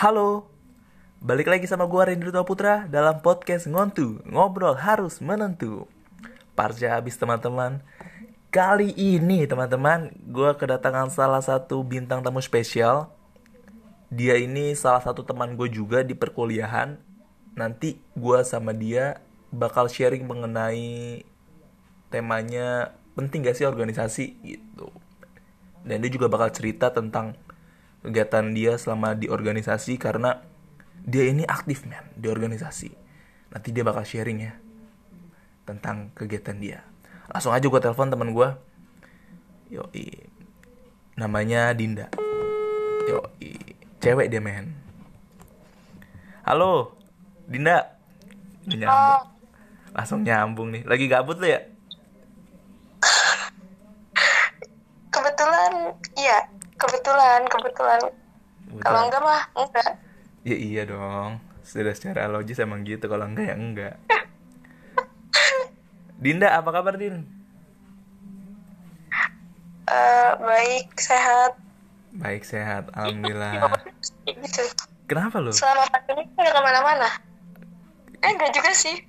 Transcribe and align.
Halo, 0.00 0.48
balik 1.20 1.52
lagi 1.52 1.68
sama 1.68 1.84
gua 1.84 2.08
Rendra 2.08 2.32
Tua 2.32 2.40
Putra 2.40 2.88
dalam 2.88 3.20
podcast 3.20 3.68
Ngontu 3.68 4.24
Ngobrol 4.24 4.72
Harus 4.72 5.20
Menentu. 5.20 5.84
Parja 6.56 6.96
habis 6.96 7.20
teman-teman. 7.20 7.84
Kali 8.48 8.96
ini 8.96 9.44
teman-teman 9.44 10.08
Gua 10.24 10.56
kedatangan 10.56 11.12
salah 11.12 11.44
satu 11.44 11.84
bintang 11.84 12.24
tamu 12.24 12.40
spesial. 12.40 13.12
Dia 14.08 14.40
ini 14.40 14.72
salah 14.72 15.04
satu 15.04 15.20
teman 15.20 15.52
gue 15.52 15.68
juga 15.68 16.00
di 16.00 16.16
perkuliahan. 16.16 16.96
Nanti 17.52 18.00
gua 18.16 18.40
sama 18.40 18.72
dia 18.72 19.20
bakal 19.52 19.84
sharing 19.84 20.24
mengenai 20.24 21.28
temanya 22.08 22.96
penting 23.12 23.44
gak 23.44 23.52
sih 23.52 23.68
organisasi 23.68 24.24
gitu. 24.48 24.88
Dan 25.84 26.00
dia 26.00 26.08
juga 26.08 26.32
bakal 26.32 26.48
cerita 26.56 26.88
tentang 26.88 27.36
kegiatan 28.00 28.56
dia 28.56 28.76
selama 28.80 29.12
di 29.12 29.28
organisasi 29.28 30.00
karena 30.00 30.40
dia 31.04 31.28
ini 31.28 31.44
aktif 31.44 31.84
men 31.88 32.04
di 32.16 32.28
organisasi. 32.28 32.92
Nanti 33.50 33.68
dia 33.72 33.84
bakal 33.84 34.04
sharing 34.04 34.38
ya 34.40 34.52
tentang 35.68 36.12
kegiatan 36.16 36.56
dia. 36.56 36.80
Langsung 37.30 37.54
aja 37.54 37.62
gue 37.62 37.80
telepon 37.80 38.10
teman 38.10 38.32
gue 38.32 38.48
yo 39.70 39.86
namanya 41.14 41.70
Dinda. 41.76 42.08
Yo 43.06 43.28
cewek 44.00 44.32
dia 44.32 44.42
men. 44.42 44.74
Halo. 46.44 46.96
Dinda. 47.46 47.98
Nyambung. 48.66 49.26
Langsung 49.94 50.20
nyambung 50.22 50.68
nih. 50.74 50.82
Lagi 50.86 51.04
gabut 51.10 51.38
lo 51.38 51.46
ya? 51.46 51.60
Kebetulan 55.10 55.94
iya 56.14 56.59
kebetulan 56.80 57.40
kebetulan. 57.46 58.00
Kalau 58.80 59.00
enggak 59.04 59.22
mah 59.22 59.42
enggak. 59.54 59.90
Ya 60.46 60.56
iya 60.56 60.82
dong. 60.88 61.42
Sudah 61.60 61.92
secara 61.92 62.32
logis 62.32 62.58
emang 62.58 62.82
gitu. 62.88 63.06
Kalau 63.06 63.28
enggak 63.28 63.52
ya 63.52 63.56
enggak. 63.56 63.94
Dinda 66.22 66.56
apa 66.56 66.70
kabar 66.72 66.96
Din? 66.96 67.28
Eh, 69.90 70.32
baik 70.38 70.94
sehat. 70.96 71.58
Baik 72.14 72.42
sehat. 72.46 72.88
Alhamdulillah. 72.94 73.74
gitu 74.26 74.62
kenapa 75.10 75.42
lo? 75.42 75.50
Selama 75.50 75.90
pandemi 75.90 76.22
nggak 76.38 76.54
ke 76.54 76.60
mana-mana? 76.62 77.08
Eh 78.22 78.30
enggak 78.30 78.54
juga 78.54 78.70
sih. 78.70 79.02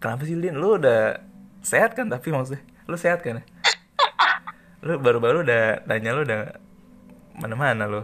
Kenapa 0.00 0.24
sih 0.24 0.40
Din? 0.40 0.56
Lu 0.56 0.80
udah 0.80 1.20
sehat 1.60 1.92
kan? 1.92 2.08
Tapi 2.08 2.32
maksudnya 2.32 2.64
lu 2.88 2.96
sehat 2.96 3.20
kan? 3.20 3.44
Lu 4.84 5.00
baru-baru 5.00 5.48
udah 5.48 5.80
tanya 5.88 6.12
lu 6.12 6.28
udah 6.28 6.60
mana-mana 7.34 7.84
lo. 7.84 8.02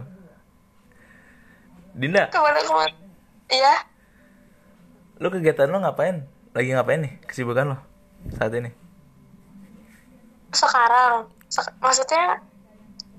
Dinda. 1.91 2.27
Ke 2.27 2.39
mana-kemana? 2.39 2.93
Iya. 3.47 3.75
Lu 5.17 5.27
kegiatan 5.27 5.67
lu 5.67 5.79
ngapain? 5.79 6.23
Lagi 6.51 6.69
ngapain 6.71 6.99
nih? 6.99 7.13
Kesibukan 7.23 7.75
lo 7.75 7.77
saat 8.31 8.51
ini? 8.53 8.71
Sekarang. 10.51 11.31
Sek- 11.47 11.75
maksudnya 11.77 12.39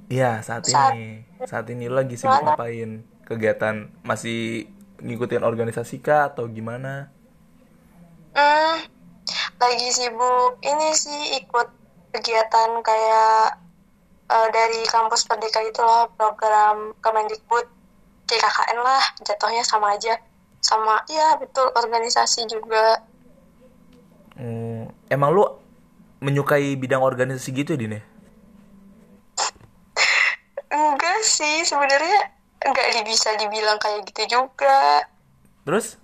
Iya 0.09 0.41
saat 0.41 0.65
Saat- 0.67 0.93
ini. 0.93 1.25
Saat 1.43 1.67
ini 1.69 1.89
lu 1.89 1.97
lagi 1.97 2.17
sibuk 2.17 2.33
Gimana? 2.35 2.53
ngapain? 2.53 2.91
Kegiatan 3.25 3.75
masih 4.03 4.69
ngikutin 4.99 5.41
organisasi 5.41 6.01
kah 6.01 6.29
atau 6.29 6.45
gimana? 6.47 7.09
Hmm, 8.33 8.77
lagi 9.57 9.89
sibuk 9.91 10.61
ini 10.61 10.89
sih 10.93 11.39
ikut 11.39 11.69
kegiatan 12.11 12.81
kayak 12.81 13.62
eh, 14.33 14.49
dari 14.49 14.81
kampus 14.89 15.29
Merdeka 15.29 15.61
itu 15.61 15.81
loh 15.85 16.09
program 16.17 16.97
Kemendikbud 17.05 17.67
KKKN 18.25 18.79
lah 18.81 19.05
jatuhnya 19.21 19.61
sama 19.61 19.93
aja 19.93 20.17
sama 20.63 21.05
iya 21.11 21.37
betul 21.37 21.69
organisasi 21.75 22.49
juga 22.49 23.03
Hmm, 24.33 24.89
emang 25.13 25.29
lu 25.37 25.45
menyukai 26.25 26.73
bidang 26.81 27.05
organisasi 27.05 27.53
gitu 27.53 27.77
ya 27.77 27.79
Din 27.85 27.97
ya? 28.01 28.03
enggak 30.73 31.21
sih 31.21 31.69
sebenarnya 31.69 32.33
enggak 32.65 33.05
bisa 33.05 33.37
dibilang 33.37 33.77
kayak 33.77 34.09
gitu 34.09 34.41
juga 34.41 35.05
Terus 35.69 36.01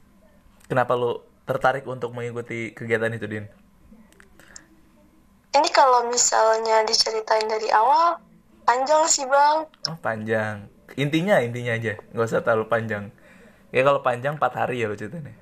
kenapa 0.68 0.92
lu 0.94 1.24
tertarik 1.48 1.88
untuk 1.88 2.12
mengikuti 2.12 2.76
kegiatan 2.76 3.16
itu 3.16 3.26
Din? 3.26 3.44
Ini 5.58 5.68
kalau 5.74 6.06
misalnya 6.06 6.86
diceritain 6.86 7.46
dari 7.50 7.68
awal 7.74 8.18
panjang 8.62 9.02
sih 9.10 9.26
bang 9.26 9.66
Oh 9.90 9.98
panjang. 9.98 10.68
Intinya 10.96 11.38
intinya 11.42 11.76
aja, 11.76 12.00
nggak 12.14 12.26
usah 12.26 12.40
terlalu 12.42 12.66
panjang. 12.68 13.12
Ya 13.70 13.84
kalau 13.84 14.00
panjang 14.00 14.40
4 14.40 14.48
hari 14.56 14.80
ya 14.80 14.88
lu 14.88 14.96
ceritanya. 14.96 15.36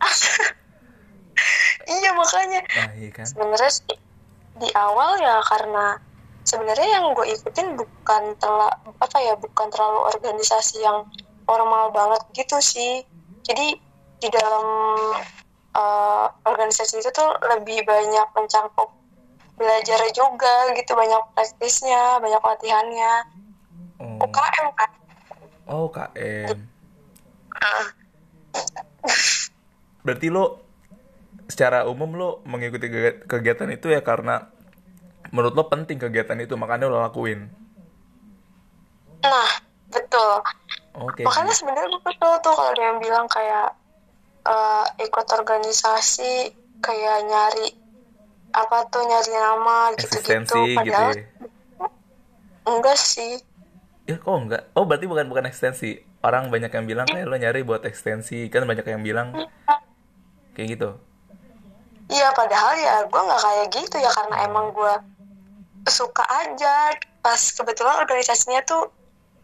iya 2.00 2.10
makanya 2.14 2.60
Nah 2.66 2.90
iya 2.98 3.10
kan. 3.14 3.26
sebenarnya 3.26 3.70
di 4.60 4.68
awal 4.76 5.18
ya 5.18 5.40
karena 5.46 5.96
sebenarnya 6.44 6.88
yang 7.00 7.04
gue 7.14 7.26
ikutin 7.36 7.78
bukan 7.78 8.22
tela, 8.36 8.68
apa 8.98 9.18
ya 9.22 9.34
bukan 9.38 9.66
terlalu 9.72 10.00
organisasi 10.14 10.82
yang 10.84 11.06
formal 11.44 11.90
banget 11.90 12.22
gitu 12.36 12.58
sih 12.60 13.02
jadi 13.46 13.76
di 14.20 14.28
dalam 14.28 14.66
eh, 15.74 16.26
organisasi 16.44 17.00
itu 17.00 17.10
tuh 17.10 17.30
lebih 17.56 17.82
banyak 17.88 18.26
mencangkup 18.36 18.99
belajar 19.60 20.00
juga 20.16 20.72
gitu 20.72 20.96
banyak 20.96 21.20
praktisnya 21.36 22.16
banyak 22.18 22.40
latihannya 22.40 23.14
Oh, 24.00 24.24
UKM 24.24 24.66
kan 24.72 24.90
oh 25.68 25.86
KM. 25.92 26.56
Ah, 27.52 27.86
Berarti 30.08 30.32
lu 30.32 30.56
secara 31.46 31.84
umum 31.84 32.10
lu 32.16 32.28
mengikuti 32.48 32.88
kegi- 32.88 33.28
kegiatan 33.28 33.68
itu 33.68 33.92
ya 33.92 34.00
karena 34.00 34.48
menurut 35.30 35.52
lo 35.52 35.68
penting 35.68 36.00
kegiatan 36.00 36.40
itu 36.40 36.56
makanya 36.56 36.88
lo 36.88 37.04
lakuin. 37.04 37.52
nah 39.20 39.50
betul 39.92 40.40
Oke. 40.96 41.28
makanya 41.28 41.52
sebenarnya 41.52 41.92
gue 41.92 42.02
kesel 42.08 42.40
tuh 42.40 42.56
kalau 42.56 42.72
ada 42.72 42.82
yang 42.82 42.98
bilang 43.04 43.28
kayak 43.28 43.76
eh, 44.48 44.86
ikut 45.04 45.26
organisasi 45.28 46.56
kayak 46.80 47.28
nyari 47.28 47.68
apa 48.50 48.76
tuh 48.86 49.02
nyari 49.02 49.30
nama 49.30 49.76
gitu-gitu 49.94 50.16
eksistensi 50.16 50.60
gitu 50.66 50.76
padahal 50.76 51.10
ya. 51.14 51.24
enggak 52.66 52.98
sih 52.98 53.34
Ya 54.04 54.18
kok 54.18 54.26
enggak? 54.34 54.66
Oh 54.74 54.82
berarti 54.82 55.06
bukan 55.06 55.30
bukan 55.30 55.46
ekstensi. 55.46 55.94
Orang 56.18 56.50
banyak 56.50 56.66
yang 56.66 56.82
bilang 56.82 57.06
kayak 57.06 57.30
lo 57.30 57.38
nyari 57.38 57.62
buat 57.62 57.86
ekstensi 57.86 58.50
kan 58.50 58.66
banyak 58.66 58.82
yang 58.82 59.06
bilang 59.06 59.30
kayak 60.52 60.74
gitu. 60.74 60.98
iya 62.10 62.34
padahal 62.34 62.74
ya 62.74 63.06
gue 63.06 63.20
nggak 63.22 63.38
kayak 63.38 63.66
gitu 63.70 63.96
ya 63.96 64.10
karena 64.10 64.36
emang 64.42 64.74
gue 64.74 64.94
suka 65.86 66.26
aja 66.26 66.90
pas 67.22 67.38
kebetulan 67.38 68.02
organisasinya 68.02 68.58
tuh 68.66 68.90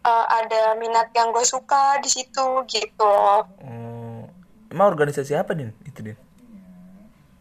eh, 0.03 0.25
ada 0.35 0.75
minat 0.75 1.15
yang 1.15 1.31
gue 1.31 1.47
suka 1.47 2.03
di 2.03 2.11
situ 2.11 2.45
gitu 2.67 3.13
Oh, 3.63 4.27
emang 4.67 4.91
organisasi 4.91 5.31
apa 5.31 5.55
din? 5.55 5.71
Itu 5.87 6.03
din. 6.03 6.17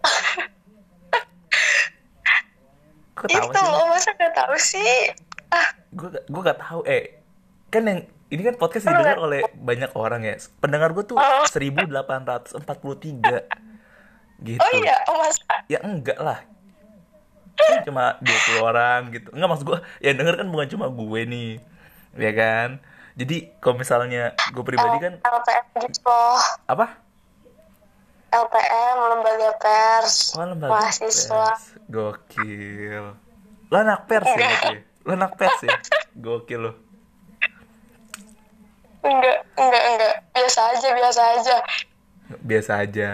Kok 3.17 3.27
tahu 3.27 3.49
itu 3.49 3.57
sih? 3.57 3.67
loh 3.67 3.87
masa 3.89 4.11
gak 4.13 4.35
tahu 4.37 4.55
sih 4.61 4.95
ah 5.49 5.69
Gue 5.91 6.13
gue 6.13 6.43
gak 6.45 6.61
tahu. 6.61 6.85
Eh 6.85 7.17
kan 7.73 7.83
yang 7.83 8.01
ini 8.29 8.43
kan 8.43 8.55
podcast 8.59 8.85
didengar 8.85 9.17
oleh 9.17 9.41
banyak 9.57 9.91
orang 9.97 10.23
ya. 10.23 10.37
Pendengar 10.61 10.93
gue 10.93 11.03
tuh 11.03 11.17
Oh. 11.17 11.47
1843 11.49 12.53
gitu. 14.47 14.61
oh 14.61 14.71
iya 14.77 15.01
oh 15.09 15.17
masa 15.17 15.65
Ya 15.67 15.81
enggak 15.81 16.21
lah. 16.21 16.45
Kan 17.57 17.89
Cuma 17.89 18.21
20 18.21 18.61
orang 18.61 19.01
gitu. 19.11 19.33
Enggak 19.33 19.49
maksud 19.49 19.65
gue, 19.65 19.79
yang 20.05 20.21
denger 20.21 20.35
kan 20.37 20.49
bukan 20.53 20.69
cuma 20.69 20.87
gue 20.93 21.21
nih. 21.25 21.51
Ya 22.21 22.33
kan? 22.37 22.69
Jadi 23.17 23.57
kalau 23.65 23.81
misalnya 23.81 24.37
gue 24.53 24.61
pribadi 24.61 25.01
kan 25.01 25.17
LPM 25.25 25.65
gitu 25.89 26.05
loh 26.05 26.37
apa? 26.69 27.01
LPM 28.29 28.97
lembaga 29.09 29.51
pers 29.57 30.35
Oh, 30.35 30.45
lembaga 30.45 30.73
mahasiswa 30.73 31.47
pers. 31.49 31.63
Gokil. 31.87 33.05
Lo 33.67 33.77
anak 33.77 34.05
pers 34.05 34.27
ya? 34.29 34.51
Lo 35.03 35.13
anak 35.13 35.33
pers 35.35 35.59
ya? 35.63 35.77
Gokil 36.15 36.61
lo. 36.61 36.73
enggak 39.01 39.39
enggak 39.55 39.83
enggak 39.87 40.15
biasa 40.33 40.61
aja 40.69 40.89
biasa 40.93 41.23
aja 41.33 41.57
Biasa 42.43 42.73
aja. 42.81 43.11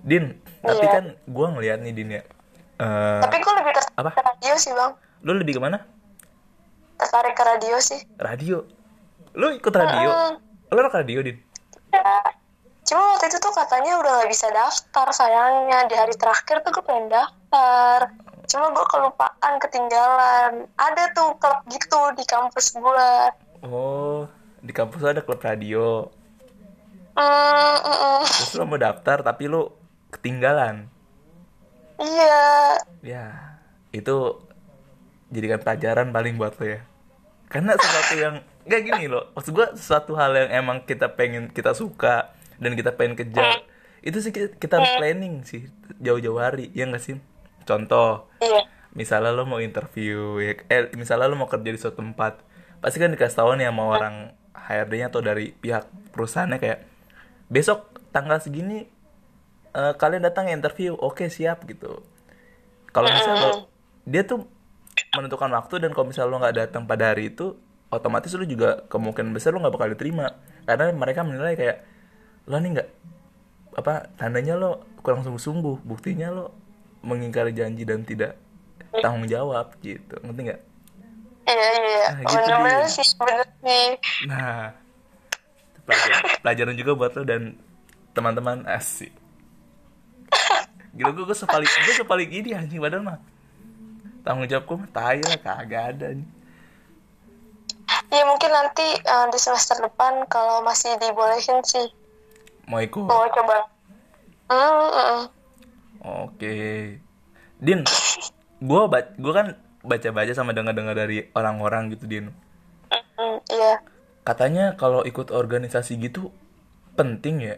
Din, 0.00 0.24
tapi 0.60 0.80
Iya. 0.82 0.92
kan 0.92 1.04
gue 1.26 1.46
ngeliat 1.50 1.78
nih 1.80 1.92
Din 1.94 2.10
ya. 2.10 2.22
Eh, 2.76 3.20
tapi 3.20 3.36
gue 3.36 3.52
lebih 3.54 3.72
tertarik 3.72 3.96
Apa? 3.98 4.10
ke 4.10 4.22
radio 4.22 4.54
sih 4.56 4.72
bang 4.72 4.92
lo 5.20 5.32
lebih 5.34 5.52
ke 5.54 5.60
mana? 5.60 5.84
tertarik 6.96 7.32
ke 7.32 7.42
radio 7.42 7.76
sih 7.78 8.00
Radio. 8.18 8.64
Lo 9.32 9.48
ikut 9.50 9.68
radio? 9.70 10.08
Mm-mm. 10.10 10.32
Lo 10.66 10.78
anak 10.78 10.94
radio, 10.94 11.20
Din? 11.20 11.36
ya 11.90 12.04
cuma 12.90 13.14
waktu 13.14 13.30
itu 13.30 13.38
tuh 13.38 13.54
katanya 13.54 14.02
udah 14.02 14.10
nggak 14.18 14.30
bisa 14.34 14.50
daftar 14.50 15.06
sayangnya. 15.14 15.86
Di 15.86 15.94
hari 15.94 16.14
terakhir 16.18 16.66
tuh 16.66 16.74
gue 16.74 16.82
pengen 16.82 17.06
daftar. 17.06 18.10
Cuma 18.50 18.74
gue 18.74 18.86
kelupaan 18.90 19.54
ketinggalan. 19.62 20.66
Ada 20.74 21.14
tuh 21.14 21.38
klub 21.38 21.62
gitu 21.70 22.00
di 22.18 22.24
kampus 22.26 22.74
gue. 22.74 23.12
Oh, 23.62 24.26
di 24.58 24.74
kampus 24.74 25.06
ada 25.06 25.22
klub 25.22 25.38
radio? 25.38 26.10
Hmm, 27.14 27.78
mm, 27.78 27.98
mm. 28.00 28.22
terus 28.26 28.54
lo 28.58 28.64
mau 28.66 28.80
daftar 28.80 29.22
tapi 29.22 29.46
lo 29.46 29.78
ketinggalan? 30.10 30.90
Iya. 32.02 32.42
Ya 33.06 33.24
itu 33.94 34.40
jadikan 35.30 35.62
pelajaran 35.62 36.10
paling 36.10 36.34
buat 36.34 36.58
lo 36.58 36.66
ya. 36.66 36.80
Karena 37.46 37.78
sesuatu 37.78 38.14
yang 38.18 38.34
nggak 38.70 38.82
gini 38.86 39.06
loh 39.08 39.32
maksud 39.34 39.50
gue 39.56 39.66
sesuatu 39.74 40.12
hal 40.14 40.36
yang 40.36 40.50
emang 40.62 40.84
kita 40.84 41.10
pengen 41.16 41.48
kita 41.48 41.72
suka 41.72 42.36
dan 42.60 42.76
kita 42.76 42.94
pengen 42.94 43.16
kejar. 43.16 43.64
Itu 44.00 44.20
sih 44.20 44.32
kita, 44.32 44.56
kita 44.56 44.80
harus 44.80 44.92
planning 44.96 45.44
sih 45.44 45.68
jauh-jauh 46.00 46.40
hari 46.40 46.68
ya 46.76 46.88
nggak 46.88 47.02
sih? 47.02 47.16
Contoh 47.64 48.28
iya. 48.40 48.64
misalnya 48.96 49.32
lo 49.32 49.44
mau 49.44 49.60
interview 49.60 50.40
ya 50.40 50.56
eh 50.68 50.92
misalnya 50.96 51.28
lo 51.28 51.36
mau 51.36 51.48
kerja 51.48 51.70
di 51.70 51.78
suatu 51.80 52.00
tempat 52.00 52.40
pasti 52.80 52.96
kan 52.96 53.12
dikasih 53.12 53.36
tahu 53.36 53.60
nih 53.60 53.68
sama 53.68 53.84
orang 53.86 54.14
HRD-nya 54.56 55.12
atau 55.12 55.20
dari 55.20 55.52
pihak 55.52 55.86
perusahaannya 56.16 56.58
kayak 56.58 56.80
besok 57.52 57.92
tanggal 58.10 58.40
segini 58.40 58.88
eh, 59.74 59.94
kalian 59.96 60.24
datang 60.24 60.48
ya 60.50 60.54
interview. 60.56 60.96
Oke 60.98 61.28
siap 61.28 61.66
gitu. 61.68 62.02
Kalau 62.90 63.06
misalnya 63.06 63.54
lo- 63.54 63.68
dia 64.08 64.22
tuh 64.26 64.48
menentukan 65.14 65.50
waktu 65.54 65.74
dan 65.86 65.90
kalau 65.94 66.10
misalnya 66.10 66.30
lo 66.30 66.36
nggak 66.42 66.56
datang 66.56 66.82
pada 66.88 67.14
hari 67.14 67.30
itu 67.30 67.54
otomatis 67.90 68.32
lo 68.34 68.46
juga 68.46 68.86
kemungkinan 68.90 69.30
besar 69.34 69.54
lo 69.54 69.62
nggak 69.62 69.74
bakal 69.74 69.88
diterima. 69.92 70.40
Karena 70.66 70.90
mereka 70.94 71.20
menilai 71.22 71.54
kayak 71.54 71.76
lo 72.50 72.58
nih 72.58 72.70
nggak 72.74 72.88
apa 73.78 74.10
tandanya 74.18 74.58
lo 74.58 74.82
kurang 75.00 75.22
sungguh-sungguh 75.22 75.86
buktinya 75.86 76.28
lo 76.28 76.50
mengingkari 77.00 77.54
janji 77.54 77.86
dan 77.86 78.02
tidak 78.02 78.34
tanggung 78.98 79.24
jawab 79.24 79.72
gitu. 79.80 80.18
Ngerti 80.20 80.40
nggak? 80.50 80.60
Iya 81.46 81.68
iya 81.78 82.06
Ah, 82.10 82.20
gitu 82.26 82.36
bener-bener 82.36 82.82
dia. 82.84 82.90
sih 82.90 83.06
bener 83.16 83.46
sih. 83.62 83.86
Nah 84.26 84.74
pelajaran, 85.86 86.22
pelajaran 86.42 86.74
juga 86.74 86.92
buat 86.92 87.12
lo 87.14 87.22
dan 87.22 87.42
teman-teman 88.10 88.66
asik. 88.66 89.14
Gila 90.90 91.14
gue 91.14 91.24
gue 91.24 91.38
sepaling 91.38 91.70
gue 91.70 91.94
sepaling 91.96 92.30
ini 92.34 92.50
anjing 92.50 92.82
padahal 92.82 93.06
mah 93.06 93.18
tanggung 94.20 94.44
jawabku 94.44 94.74
mah 94.74 94.90
tai 94.90 95.22
lah 95.22 95.38
kagak 95.38 95.96
ada 95.96 96.12
nih 96.12 96.28
Iya 98.10 98.26
mungkin 98.26 98.50
nanti 98.50 98.82
eh, 98.98 99.26
di 99.30 99.38
semester 99.38 99.78
depan 99.78 100.26
kalau 100.26 100.66
masih 100.66 100.98
dibolehin 100.98 101.62
sih 101.62 101.86
mau 102.70 102.78
ikut 102.78 103.02
mau 103.02 103.26
coba. 103.26 103.56
Mm, 104.46 104.88
mm. 104.94 105.22
Oke. 106.00 106.56
Din, 107.60 107.82
gue 108.62 108.82
ba 108.86 108.98
gua 109.18 109.32
kan 109.34 109.46
baca-baca 109.82 110.32
sama 110.32 110.54
dengar-dengar 110.54 110.94
dari 110.94 111.28
orang-orang 111.34 111.90
gitu, 111.92 112.06
Din. 112.06 112.30
Mm, 113.18 113.38
iya. 113.50 113.82
Katanya 114.22 114.78
kalau 114.78 115.02
ikut 115.02 115.34
organisasi 115.34 115.98
gitu 115.98 116.30
penting 116.94 117.42
ya. 117.42 117.56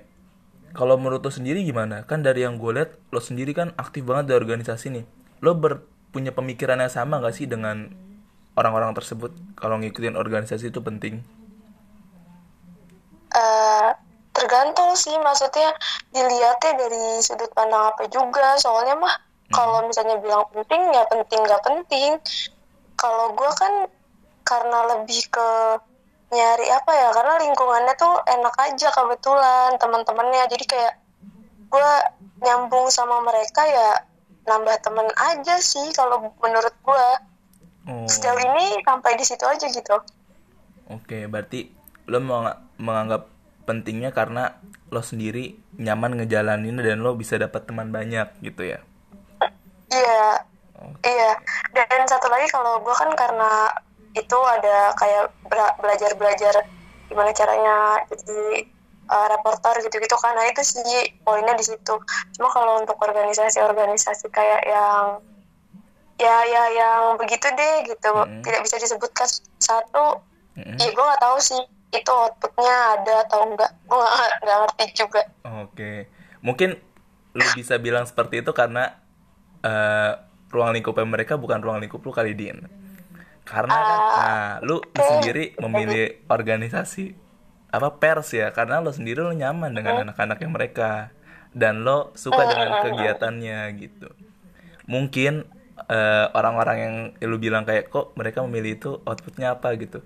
Kalau 0.72 0.96
menurut 0.96 1.20
lo 1.20 1.28
sendiri 1.28 1.60
gimana? 1.68 2.08
Kan 2.08 2.24
dari 2.24 2.48
yang 2.48 2.56
gue 2.56 2.72
lihat, 2.72 2.96
lo 3.12 3.20
sendiri 3.20 3.52
kan 3.52 3.76
aktif 3.76 4.08
banget 4.08 4.32
di 4.32 4.34
organisasi 4.34 4.86
nih. 4.88 5.04
Lo 5.44 5.52
ber 5.52 5.84
punya 6.16 6.32
pemikiran 6.32 6.80
yang 6.80 6.92
sama 6.92 7.20
gak 7.20 7.36
sih 7.36 7.44
dengan 7.44 7.92
orang-orang 8.56 8.96
tersebut? 8.96 9.36
Kalau 9.52 9.76
ngikutin 9.76 10.16
organisasi 10.16 10.72
itu 10.72 10.80
penting. 10.80 11.20
Eh, 13.32 13.90
tergantung 14.42 14.98
sih 14.98 15.14
maksudnya 15.22 15.70
dilihatnya 16.10 16.72
dari 16.74 17.22
sudut 17.22 17.46
pandang 17.54 17.94
apa 17.94 18.10
juga. 18.10 18.58
Soalnya 18.58 18.98
mah 18.98 19.14
kalau 19.54 19.86
misalnya 19.86 20.18
bilang 20.18 20.42
penting 20.50 20.82
ya 20.90 21.06
penting 21.06 21.40
nggak 21.46 21.62
penting. 21.62 22.18
Kalau 22.98 23.30
gue 23.38 23.50
kan 23.54 23.86
karena 24.42 24.78
lebih 24.98 25.22
ke 25.30 25.48
nyari 26.34 26.66
apa 26.74 26.90
ya 26.90 27.08
karena 27.14 27.34
lingkungannya 27.46 27.94
tuh 27.94 28.14
enak 28.26 28.54
aja 28.58 28.88
kebetulan 28.90 29.78
teman-temannya. 29.78 30.50
Jadi 30.50 30.64
kayak 30.66 30.94
gue 31.70 31.92
nyambung 32.42 32.90
sama 32.90 33.22
mereka 33.22 33.62
ya 33.62 34.02
nambah 34.42 34.74
temen 34.82 35.06
aja 35.14 35.62
sih 35.62 35.94
kalau 35.94 36.34
menurut 36.42 36.74
gue 36.82 37.06
Oh. 37.82 38.06
sejauh 38.06 38.38
ini 38.38 38.78
sampai 38.86 39.18
di 39.18 39.26
situ 39.26 39.42
aja 39.42 39.66
gitu. 39.66 39.98
Oke, 40.86 41.26
berarti 41.26 41.66
lo 42.06 42.22
meng- 42.22 42.78
menganggap 42.78 43.26
pentingnya 43.62 44.10
karena 44.10 44.58
lo 44.90 45.00
sendiri 45.00 45.56
nyaman 45.78 46.18
ngejalanin 46.18 46.78
dan 46.78 47.00
lo 47.00 47.14
bisa 47.14 47.38
dapat 47.38 47.64
teman 47.64 47.88
banyak 47.90 48.28
gitu 48.42 48.66
ya. 48.66 48.80
iya 49.88 50.42
Oh, 50.82 50.90
Iya, 51.06 51.38
dan 51.78 52.02
satu 52.10 52.26
lagi 52.26 52.50
kalau 52.50 52.82
gue 52.82 52.90
kan 52.90 53.14
karena 53.14 53.70
itu 54.18 54.34
ada 54.34 54.90
kayak 54.98 55.30
bela- 55.46 55.76
belajar-belajar 55.78 56.58
gimana 57.06 57.30
caranya 57.30 58.02
jadi 58.10 58.66
uh, 59.06 59.26
reporter 59.30 59.78
gitu-gitu 59.86 60.16
kan, 60.18 60.34
nah 60.34 60.42
itu 60.50 60.58
sih 60.66 60.82
poinnya 61.22 61.54
di 61.54 61.62
situ. 61.62 61.94
Cuma 62.34 62.50
kalau 62.50 62.82
untuk 62.82 62.98
organisasi-organisasi 62.98 64.26
kayak 64.34 64.66
yang 64.66 65.22
ya 66.18 66.36
ya 66.50 66.64
yang 66.74 67.00
begitu 67.14 67.46
deh 67.54 67.74
gitu, 67.86 68.10
Mm. 68.10 68.42
tidak 68.42 68.60
bisa 68.66 68.76
disebutkan 68.82 69.28
satu. 69.62 70.18
Mm-mm. 70.58 70.76
Ya 70.82 70.88
gue 70.90 71.04
nggak 71.04 71.22
tahu 71.22 71.38
sih 71.38 71.62
itu 71.92 72.08
outputnya 72.08 72.74
ada 72.96 73.14
atau 73.28 73.52
enggak, 73.52 73.70
gue 73.84 74.06
nggak 74.40 74.58
ngerti 74.64 74.84
juga. 74.96 75.22
Oke, 75.44 76.08
mungkin 76.40 76.80
lo 77.36 77.44
bisa 77.52 77.76
bilang 77.76 78.08
seperti 78.08 78.40
itu 78.40 78.52
karena 78.56 78.96
eh, 79.60 80.12
ruang 80.48 80.72
lingkupnya 80.72 81.04
mereka 81.04 81.36
bukan 81.36 81.60
ruang 81.60 81.84
lingkup 81.84 82.00
lo 82.00 82.12
kali 82.12 82.32
Din. 82.32 82.64
Karena 83.42 83.74
kan, 83.74 83.98
nah, 84.16 84.54
lu 84.62 84.78
sendiri 84.94 85.58
memilih 85.58 86.22
organisasi 86.30 87.12
apa 87.72 87.98
pers 88.00 88.32
ya, 88.32 88.52
karena 88.56 88.80
lo 88.80 88.92
sendiri 88.92 89.20
lo 89.20 89.32
nyaman 89.32 89.72
dengan 89.76 90.08
anak-anaknya 90.08 90.48
mereka 90.48 90.90
dan 91.52 91.84
lo 91.84 92.16
suka 92.16 92.48
dengan 92.48 92.88
kegiatannya 92.88 93.58
gitu. 93.76 94.08
Mungkin 94.88 95.44
eh, 95.88 96.26
orang-orang 96.32 96.76
yang 96.80 96.94
lu 97.28 97.36
bilang 97.36 97.68
kayak 97.68 97.92
kok 97.92 98.16
mereka 98.16 98.40
memilih 98.44 98.80
itu 98.80 98.90
outputnya 99.04 99.56
apa 99.56 99.76
gitu. 99.76 100.00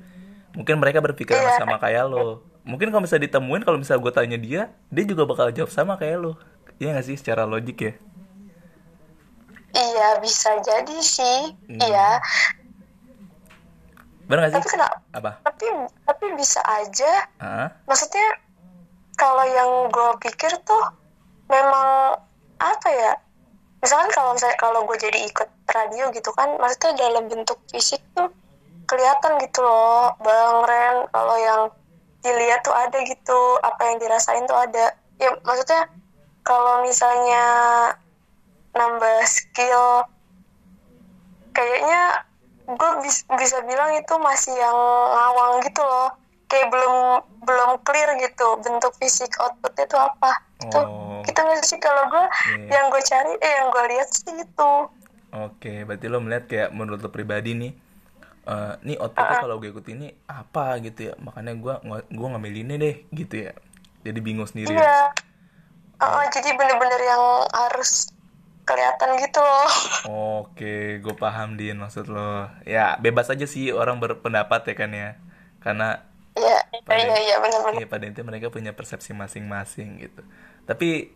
Mungkin 0.57 0.81
mereka 0.81 1.05
berpikir 1.05 1.37
sama 1.61 1.77
kayak 1.77 2.09
lo. 2.09 2.43
Mungkin 2.65 2.91
kalau 2.91 3.05
bisa 3.05 3.21
ditemuin 3.21 3.63
kalau 3.63 3.79
bisa 3.79 3.95
gue 3.95 4.11
tanya 4.11 4.41
dia, 4.41 4.73
dia 4.91 5.05
juga 5.05 5.29
bakal 5.29 5.53
jawab 5.53 5.71
sama 5.71 6.01
kayak 6.01 6.17
lo. 6.19 6.33
Iya 6.81 6.97
gak 6.97 7.07
sih 7.07 7.17
secara 7.21 7.45
logik 7.45 7.79
ya? 7.79 7.93
Iya 9.77 10.09
bisa 10.25 10.57
jadi 10.65 10.99
sih, 11.05 11.41
iya. 11.69 12.21
Bener 14.25 14.49
gak 14.49 14.51
sih? 14.51 14.57
Tapi 14.59 14.69
kenapa? 14.73 14.97
Apa? 15.13 15.31
Tapi 15.45 15.67
tapi 16.09 16.27
bisa 16.35 16.61
aja 16.65 17.29
Hah? 17.39 17.69
maksudnya 17.87 18.41
kalau 19.15 19.45
yang 19.47 19.71
gue 19.93 20.11
pikir 20.27 20.53
tuh 20.67 20.85
memang 21.47 22.19
apa 22.59 22.89
ya 22.89 23.13
misalkan 23.85 24.11
kalau 24.17 24.35
misalnya 24.35 24.59
kalau 24.59 24.81
gue 24.89 24.97
jadi 24.97 25.29
ikut 25.29 25.49
radio 25.71 26.09
gitu 26.11 26.31
kan 26.35 26.57
maksudnya 26.59 26.97
dalam 26.99 27.29
bentuk 27.29 27.61
fisik 27.71 28.01
tuh 28.17 28.33
kelihatan 28.87 29.39
gitu 29.43 29.61
loh 29.61 30.15
bang 30.19 30.57
Ren. 30.65 30.97
Kalau 31.11 31.37
yang 31.37 31.63
dilihat 32.23 32.63
tuh 32.63 32.75
ada 32.75 32.99
gitu 33.03 33.39
apa 33.61 33.81
yang 33.87 33.97
dirasain 33.99 34.47
tuh 34.47 34.57
ada. 34.57 34.95
Ya 35.19 35.31
maksudnya 35.43 35.91
kalau 36.43 36.83
misalnya 36.83 37.45
nambah 38.73 39.19
skill 39.27 40.05
kayaknya 41.51 42.01
gue 42.67 42.91
bis- 43.01 43.27
bisa 43.31 43.63
bilang 43.63 43.95
itu 43.95 44.15
masih 44.19 44.55
yang 44.55 44.77
ngawang 45.13 45.63
gitu 45.65 45.83
loh. 45.83 46.11
Kayak 46.47 46.71
belum 46.71 46.95
belum 47.43 47.71
clear 47.83 48.15
gitu 48.23 48.59
bentuk 48.63 48.95
fisik 48.99 49.35
outputnya 49.43 49.87
itu 49.87 49.99
apa. 49.99 50.31
Itu 50.63 50.79
Oh. 50.79 51.23
gitu 51.27 51.39
nggak 51.39 51.63
sih? 51.63 51.79
Kalau 51.79 52.07
gue 52.07 52.25
Iya. 52.55 52.79
yang 52.79 52.87
gue 52.91 53.03
cari 53.03 53.33
eh 53.39 53.53
yang 53.59 53.69
gue 53.71 53.85
lihat 53.91 54.09
sih 54.11 54.35
itu. 54.35 54.73
Oke, 55.35 55.83
berarti 55.83 56.07
lo 56.07 56.23
melihat 56.23 56.45
kayak 56.47 56.71
menurut 56.71 57.03
lo 57.03 57.11
pribadi 57.11 57.53
nih, 57.53 57.73
eh 58.47 58.73
nih 58.87 58.97
outputnya 59.03 59.37
kalau 59.43 59.59
gue 59.59 59.71
ikut 59.75 59.87
ini 59.91 60.07
apa 60.31 60.79
gitu 60.79 61.11
ya, 61.11 61.15
makanya 61.19 61.53
gue 61.59 61.75
gue 62.09 62.27
ngambil 62.31 62.55
ini 62.55 62.75
deh 62.79 62.97
gitu 63.11 63.51
ya. 63.51 63.53
Jadi 64.07 64.19
bingung 64.23 64.47
sendiri. 64.47 64.71
ya. 64.71 64.81
iya 64.81 64.99
Oh, 65.97 66.21
jadi 66.29 66.53
bener-bener 66.55 67.01
yang 67.01 67.25
harus 67.51 68.13
kelihatan 68.69 69.17
gitu 69.17 69.41
loh 69.41 69.71
Oke, 70.45 71.01
gue 71.01 71.15
paham 71.17 71.57
din 71.57 71.79
maksud 71.81 72.07
lo. 72.07 72.47
Ya 72.69 72.95
bebas 73.01 73.33
aja 73.33 73.47
sih 73.49 73.73
orang 73.73 73.99
berpendapat 73.99 74.63
ya 74.69 74.75
kan 74.77 74.91
ya, 74.93 75.11
karena 75.59 76.05
iya 76.37 76.59
Pada- 76.85 77.01
iya 77.01 77.17
iya 77.17 77.37
bener-bener 77.41 77.81
Iya 77.81 77.87
pada 77.89 78.05
intinya 78.07 78.29
mereka 78.31 78.53
punya 78.53 78.77
persepsi 78.77 79.17
masing-masing 79.17 80.05
gitu. 80.05 80.23
Tapi 80.69 81.11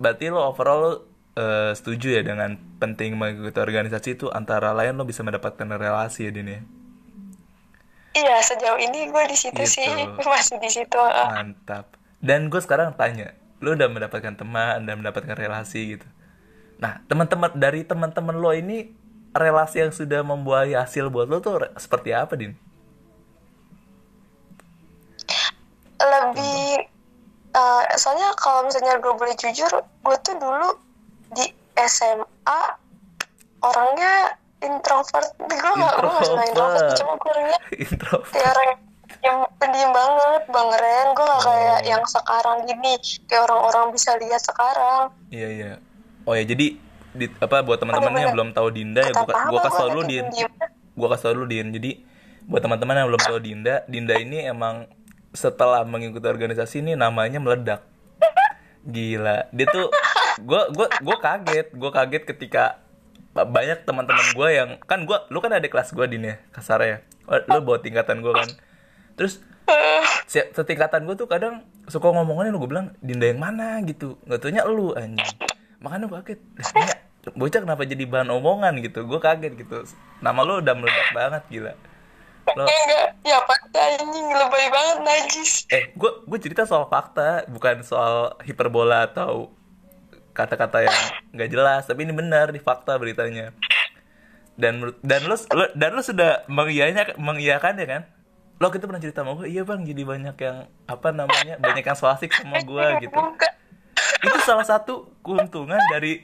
berarti 0.00 0.32
lo 0.32 0.48
overall 0.48 0.78
lo 0.80 0.90
eh, 1.36 1.72
setuju 1.72 2.20
ya 2.20 2.22
dengan 2.24 2.56
penting 2.80 3.16
mengikuti 3.16 3.58
organisasi 3.58 4.18
itu 4.20 4.26
antara 4.32 4.72
lain 4.76 4.96
lo 4.98 5.04
bisa 5.08 5.24
mendapatkan 5.24 5.66
relasi 5.76 6.28
ya 6.28 6.32
Din 6.34 6.48
ya. 6.48 6.60
iya 8.12 8.36
sejauh 8.44 8.76
ini 8.76 9.08
gue 9.08 9.24
di 9.24 9.36
situ 9.36 9.56
Gitu. 9.56 9.80
sih 9.80 9.88
masih 10.32 10.60
di 10.60 10.68
situ 10.68 10.98
ah. 11.00 11.32
Mantap. 11.32 11.96
Dan 12.22 12.52
gue 12.52 12.60
sekarang 12.62 12.94
tanya, 12.94 13.34
lo 13.58 13.74
udah 13.74 13.88
mendapatkan 13.90 14.36
teman 14.38 14.86
dan 14.86 14.94
mendapatkan 15.00 15.34
relasi 15.34 15.98
gitu. 15.98 16.06
Nah 16.78 17.02
teman-teman 17.08 17.50
dari 17.56 17.82
teman-teman 17.82 18.36
lo 18.38 18.52
ini 18.54 18.92
relasi 19.32 19.80
yang 19.82 19.92
sudah 19.96 20.20
membuahai 20.22 20.76
hasil 20.76 21.08
buat 21.08 21.26
lo 21.26 21.40
tuh 21.40 21.66
seperti 21.80 22.12
apa 22.12 22.36
Din? 22.36 22.52
eh, 27.52 27.82
soalnya 28.00 28.32
kalau 28.36 28.66
misalnya 28.66 28.98
gue 28.98 29.12
boleh 29.14 29.34
jujur 29.36 29.70
gue 29.82 30.16
tuh 30.24 30.36
dulu 30.40 30.68
di 31.32 31.46
SMA 31.78 32.60
orangnya 33.60 34.12
introvert. 34.60 35.28
Gue 35.38 35.56
gak 35.56 35.94
gue 35.98 36.10
gak 36.10 36.24
suka 36.24 36.42
introvert. 36.46 36.88
cuma 36.96 37.12
gue 37.16 37.30
orangnya 37.30 37.58
introvert. 37.84 38.44
orang 38.44 38.70
yang 39.22 39.38
pendiam 39.56 39.90
banget 39.90 40.42
bang 40.46 40.70
Ren. 40.72 41.06
Gue 41.12 41.24
gak 41.24 41.42
kayak 41.42 41.78
Oh. 41.82 41.88
yang 41.88 42.02
sekarang 42.04 42.56
gini 42.64 42.92
kayak 43.26 43.42
orang-orang 43.46 43.84
bisa 43.90 44.10
lihat 44.16 44.40
sekarang. 44.40 45.10
Iya 45.28 45.48
iya. 45.48 45.70
Oh 46.22 46.32
ya 46.32 46.44
jadi 46.44 46.78
di, 47.12 47.26
apa 47.38 47.60
buat 47.60 47.76
teman-teman 47.76 48.16
yang 48.16 48.32
belum 48.32 48.50
tahu 48.52 48.72
Dinda 48.72 49.02
ya 49.02 49.12
apa 49.12 49.50
gua 49.50 49.60
kasih 49.60 49.78
tau 49.78 49.90
dulu 49.90 50.02
Din. 50.06 50.24
gua 50.94 51.08
kasih 51.12 51.24
tau 51.26 51.34
dulu 51.34 51.46
Din. 51.46 51.68
Jadi 51.70 51.90
buat 52.42 52.60
teman-teman 52.60 52.94
yang 52.96 53.08
belum 53.10 53.22
tahu 53.22 53.38
Dinda 53.38 53.74
Dinda 53.84 54.14
ini 54.16 54.46
emang 54.46 54.86
setelah 55.32 55.82
mengikuti 55.82 56.24
organisasi 56.24 56.80
ini 56.80 56.92
namanya 56.94 57.36
meledak. 57.36 57.80
Gila. 58.82 59.48
Dia 59.50 59.66
tuh 59.68 59.86
gua 60.40 60.72
gua 60.72 60.86
gua 61.04 61.16
kaget. 61.20 61.76
Gua 61.76 61.90
kaget 61.92 62.22
ketika 62.24 62.80
ba- 63.32 63.48
banyak 63.48 63.84
teman-teman 63.84 64.26
gua 64.32 64.48
yang 64.48 64.70
kan 64.84 65.04
gua 65.04 65.28
lu 65.28 65.40
kan 65.40 65.52
ada 65.52 65.68
kelas 65.68 65.92
gua 65.92 66.08
Din 66.08 66.24
ya? 66.24 66.36
Kasar 66.50 66.80
ya? 66.80 67.04
Oh, 67.28 67.36
lu 67.36 67.60
bawa 67.60 67.78
tingkatan 67.80 68.24
gua 68.24 68.40
kan? 68.40 68.48
Terus 69.16 69.44
setingkatan 70.28 71.04
gue 71.06 71.16
tuh 71.16 71.28
kadang 71.30 71.64
suka 71.86 72.10
ngomongannya 72.10 72.52
lu 72.52 72.60
gue 72.60 72.70
bilang 72.72 72.92
Dinda 72.98 73.30
yang 73.30 73.40
mana? 73.40 73.78
gitu. 73.84 74.18
Nggak 74.26 74.40
taunya 74.42 74.62
lu 74.66 74.92
anjing. 74.92 75.36
Makanya 75.80 76.08
gue 76.08 76.18
kaget. 76.22 76.40
"Lah, 76.58 76.68
ini 76.72 76.92
bocah 77.38 77.60
kenapa 77.62 77.82
jadi 77.86 78.04
bahan 78.04 78.28
omongan 78.32 78.72
gitu? 78.82 79.06
Gue 79.06 79.20
kaget 79.22 79.54
gitu. 79.54 79.86
Nama 80.18 80.40
lu 80.42 80.60
udah 80.60 80.74
meledak 80.74 81.08
banget 81.14 81.42
gila. 81.48 81.72
Lo 82.58 82.64
enggak 82.66 83.06
ya 83.22 83.38
fakta 83.46 83.80
anjing. 84.02 84.26
Lebay 84.34 84.66
banget 84.68 84.98
najis. 85.06 85.52
Eh 85.70 85.94
gue 85.94 86.10
gue 86.26 86.38
cerita 86.42 86.66
soal 86.66 86.90
fakta 86.90 87.46
bukan 87.46 87.86
soal 87.86 88.34
hiperbola 88.42 89.08
atau 89.08 89.54
kata-kata 90.32 90.84
yang 90.84 90.98
nggak 91.32 91.50
jelas 91.52 91.82
tapi 91.84 92.08
ini 92.08 92.12
benar 92.12 92.50
di 92.50 92.60
fakta 92.60 92.96
beritanya. 92.96 93.52
Dan 94.52 94.92
dan 95.00 95.20
lu 95.24 95.36
lu- 95.36 95.72
dan 95.72 95.90
lu 95.96 96.02
sudah 96.04 96.44
mengiyakannya 96.48 97.16
mengiyakan 97.16 97.74
ya 97.80 97.86
kan? 97.88 98.02
Lo 98.60 98.68
kita 98.68 98.84
pernah 98.84 99.00
cerita 99.00 99.24
sama 99.24 99.34
gue 99.40 99.48
iya 99.48 99.64
bang 99.64 99.82
jadi 99.82 100.02
banyak 100.04 100.36
yang 100.38 100.56
apa 100.86 101.08
namanya 101.10 101.56
banyak 101.56 101.82
yang 101.82 101.98
swasik 101.98 102.30
sama 102.36 102.60
gue 102.60 103.08
gitu. 103.08 103.16
Bukan. 103.16 103.52
itu 104.22 104.38
salah 104.46 104.62
satu 104.62 105.10
keuntungan 105.26 105.82
dari 105.90 106.22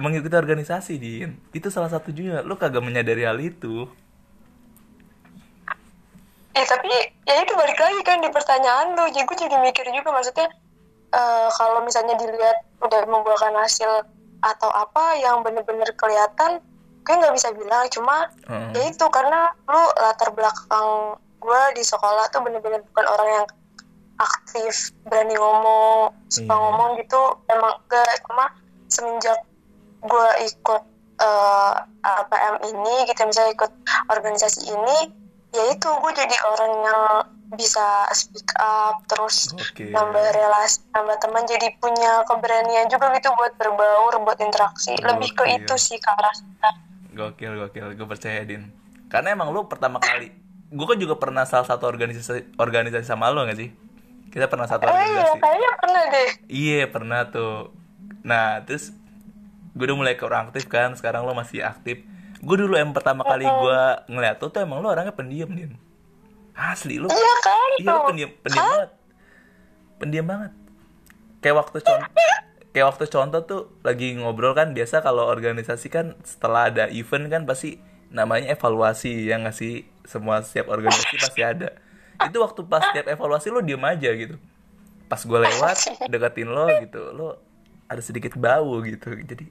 mengikuti 0.00 0.32
organisasi 0.32 0.96
din. 0.96 1.36
Itu 1.52 1.68
salah 1.68 1.92
satu 1.92 2.08
juga. 2.08 2.40
Lu 2.40 2.56
kagak 2.56 2.80
menyadari 2.80 3.28
hal 3.28 3.36
itu. 3.36 3.84
Eh 6.54 6.64
tapi 6.64 6.88
ya 7.26 7.34
itu 7.42 7.52
balik 7.52 7.76
lagi 7.76 8.00
kan 8.06 8.22
di 8.22 8.30
pertanyaan 8.30 8.94
lu. 8.94 9.04
Jadi 9.10 9.26
gue 9.26 9.36
jadi 9.44 9.56
mikir 9.60 9.84
juga 9.90 10.08
maksudnya 10.14 10.46
eh, 11.14 11.48
kalau 11.54 11.80
misalnya 11.80 12.18
dilihat 12.18 12.66
udah 12.82 13.06
membuahkan 13.06 13.54
hasil 13.54 14.02
atau 14.42 14.68
apa 14.68 15.16
yang 15.16 15.40
bener-bener 15.40 15.88
kelihatan, 15.94 16.58
gue 17.00 17.14
nggak 17.14 17.32
bisa 17.32 17.54
bilang. 17.54 17.86
Cuma 17.88 18.28
Heeh. 18.44 18.70
ya 18.74 18.82
itu 18.90 19.06
karena 19.08 19.54
lu 19.64 19.82
latar 19.96 20.34
belakang 20.34 21.16
gue 21.40 21.62
di 21.76 21.84
sekolah 21.84 22.28
tuh 22.28 22.40
bener-bener 22.42 22.80
bukan 22.92 23.06
orang 23.06 23.28
yang 23.40 23.46
aktif, 24.14 24.94
berani 25.04 25.34
ngomong, 25.34 26.14
suka 26.30 26.50
Iya. 26.50 26.60
ngomong 26.60 26.90
gitu. 27.02 27.22
Emang 27.50 27.74
gak 27.90 28.06
cuma 28.26 28.46
semenjak 28.86 29.38
gue 30.02 30.28
ikut 30.44 30.82
eh, 31.14 31.74
APM 32.02 32.56
ini, 32.68 33.06
kita 33.06 33.22
misalnya 33.22 33.54
ikut 33.54 33.72
organisasi 34.10 34.66
ini, 34.66 34.98
ya 35.54 35.64
itu 35.70 35.88
gue 35.88 36.12
jadi 36.12 36.36
orang 36.50 36.72
yang 36.82 37.00
bisa 37.54 38.10
speak 38.10 38.50
up, 38.58 38.98
terus 39.06 39.54
Oke. 39.54 39.94
nambah 39.94 40.26
relasi, 40.34 40.82
nambah 40.90 41.16
teman, 41.22 41.46
jadi 41.46 41.70
punya 41.78 42.26
keberanian 42.26 42.90
juga 42.90 43.14
gitu 43.14 43.30
buat 43.38 43.54
berbaur, 43.54 44.18
buat 44.26 44.38
interaksi. 44.42 44.98
Lebih 44.98 45.30
ke 45.38 45.44
Gokil. 45.46 45.62
itu 45.62 45.74
sih 45.78 45.98
ke 46.02 46.10
arah. 46.10 46.34
Gokil, 47.14 47.52
gokil. 47.54 47.94
Gue 47.94 48.08
percaya, 48.10 48.42
Din. 48.42 48.74
Karena 49.06 49.38
emang 49.38 49.54
lu 49.54 49.70
pertama 49.70 50.02
kali... 50.02 50.34
Gue 50.74 50.86
kan 50.90 50.98
juga 50.98 51.14
pernah 51.14 51.46
salah 51.46 51.62
satu 51.70 51.86
organisasi 51.86 52.58
organisasi 52.58 53.06
sama 53.06 53.30
lo 53.30 53.46
gak 53.46 53.54
sih? 53.54 53.70
Kita 54.34 54.50
pernah 54.50 54.66
satu 54.66 54.90
Oh 54.90 54.90
iya, 54.90 55.22
organisasi. 55.22 55.38
kayaknya 55.38 55.70
pernah 55.78 56.02
deh. 56.10 56.28
Iya, 56.50 56.82
pernah 56.90 57.20
tuh. 57.30 57.70
Nah, 58.26 58.58
terus 58.66 58.90
gue 59.78 59.84
udah 59.86 59.94
mulai 59.94 60.18
kurang 60.18 60.50
aktif 60.50 60.66
kan. 60.66 60.90
Sekarang 60.98 61.22
lo 61.22 61.30
masih 61.38 61.62
aktif. 61.62 62.02
Gue 62.44 62.56
dulu 62.60 62.76
yang 62.76 62.92
pertama 62.92 63.24
kali 63.24 63.48
gue 63.48 63.80
ngeliat 64.12 64.36
lo 64.38 64.46
tuh 64.52 64.60
emang 64.60 64.84
lo 64.84 64.92
orangnya 64.92 65.16
pendiam, 65.16 65.48
Din. 65.48 65.80
Asli, 66.54 67.00
lo 67.00 67.08
Iya 67.08 67.34
kan? 67.40 67.68
Iya 67.80 67.88
lu 67.88 67.98
tuh. 67.98 68.06
pendiam, 68.12 68.30
pendiam 68.44 68.64
banget. 68.68 68.90
Pendiam 69.96 70.26
banget. 70.28 70.52
Kayak 71.40 71.56
waktu 71.64 71.78
contoh 71.80 72.08
kayak 72.74 72.86
waktu 72.90 73.04
contoh 73.06 73.40
tuh 73.46 73.62
lagi 73.86 74.18
ngobrol 74.18 74.50
kan 74.50 74.74
biasa 74.74 74.98
kalau 74.98 75.30
organisasi 75.30 75.86
kan 75.94 76.18
setelah 76.26 76.74
ada 76.74 76.90
event 76.90 77.30
kan 77.30 77.46
pasti 77.46 77.78
namanya 78.10 78.50
evaluasi 78.50 79.30
ya 79.30 79.38
nggak 79.38 79.54
sih 79.54 79.86
semua 80.02 80.42
setiap 80.42 80.74
organisasi 80.74 81.22
pasti 81.22 81.40
ada 81.46 81.78
itu 82.26 82.36
waktu 82.42 82.66
pas 82.66 82.82
setiap 82.90 83.06
evaluasi 83.14 83.54
lo 83.54 83.62
diem 83.62 83.78
aja 83.78 84.10
gitu 84.18 84.42
pas 85.06 85.22
gue 85.22 85.38
lewat 85.38 85.76
deketin 86.10 86.50
lo 86.50 86.66
gitu 86.82 87.00
lo 87.14 87.38
ada 87.86 88.02
sedikit 88.02 88.34
bau 88.34 88.82
gitu 88.82 89.22
jadi 89.22 89.46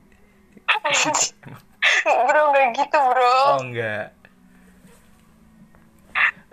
bro 2.09 2.41
nggak 2.51 2.67
gitu 2.75 2.99
bro. 2.99 3.35
oh 3.55 3.59
enggak. 3.63 4.11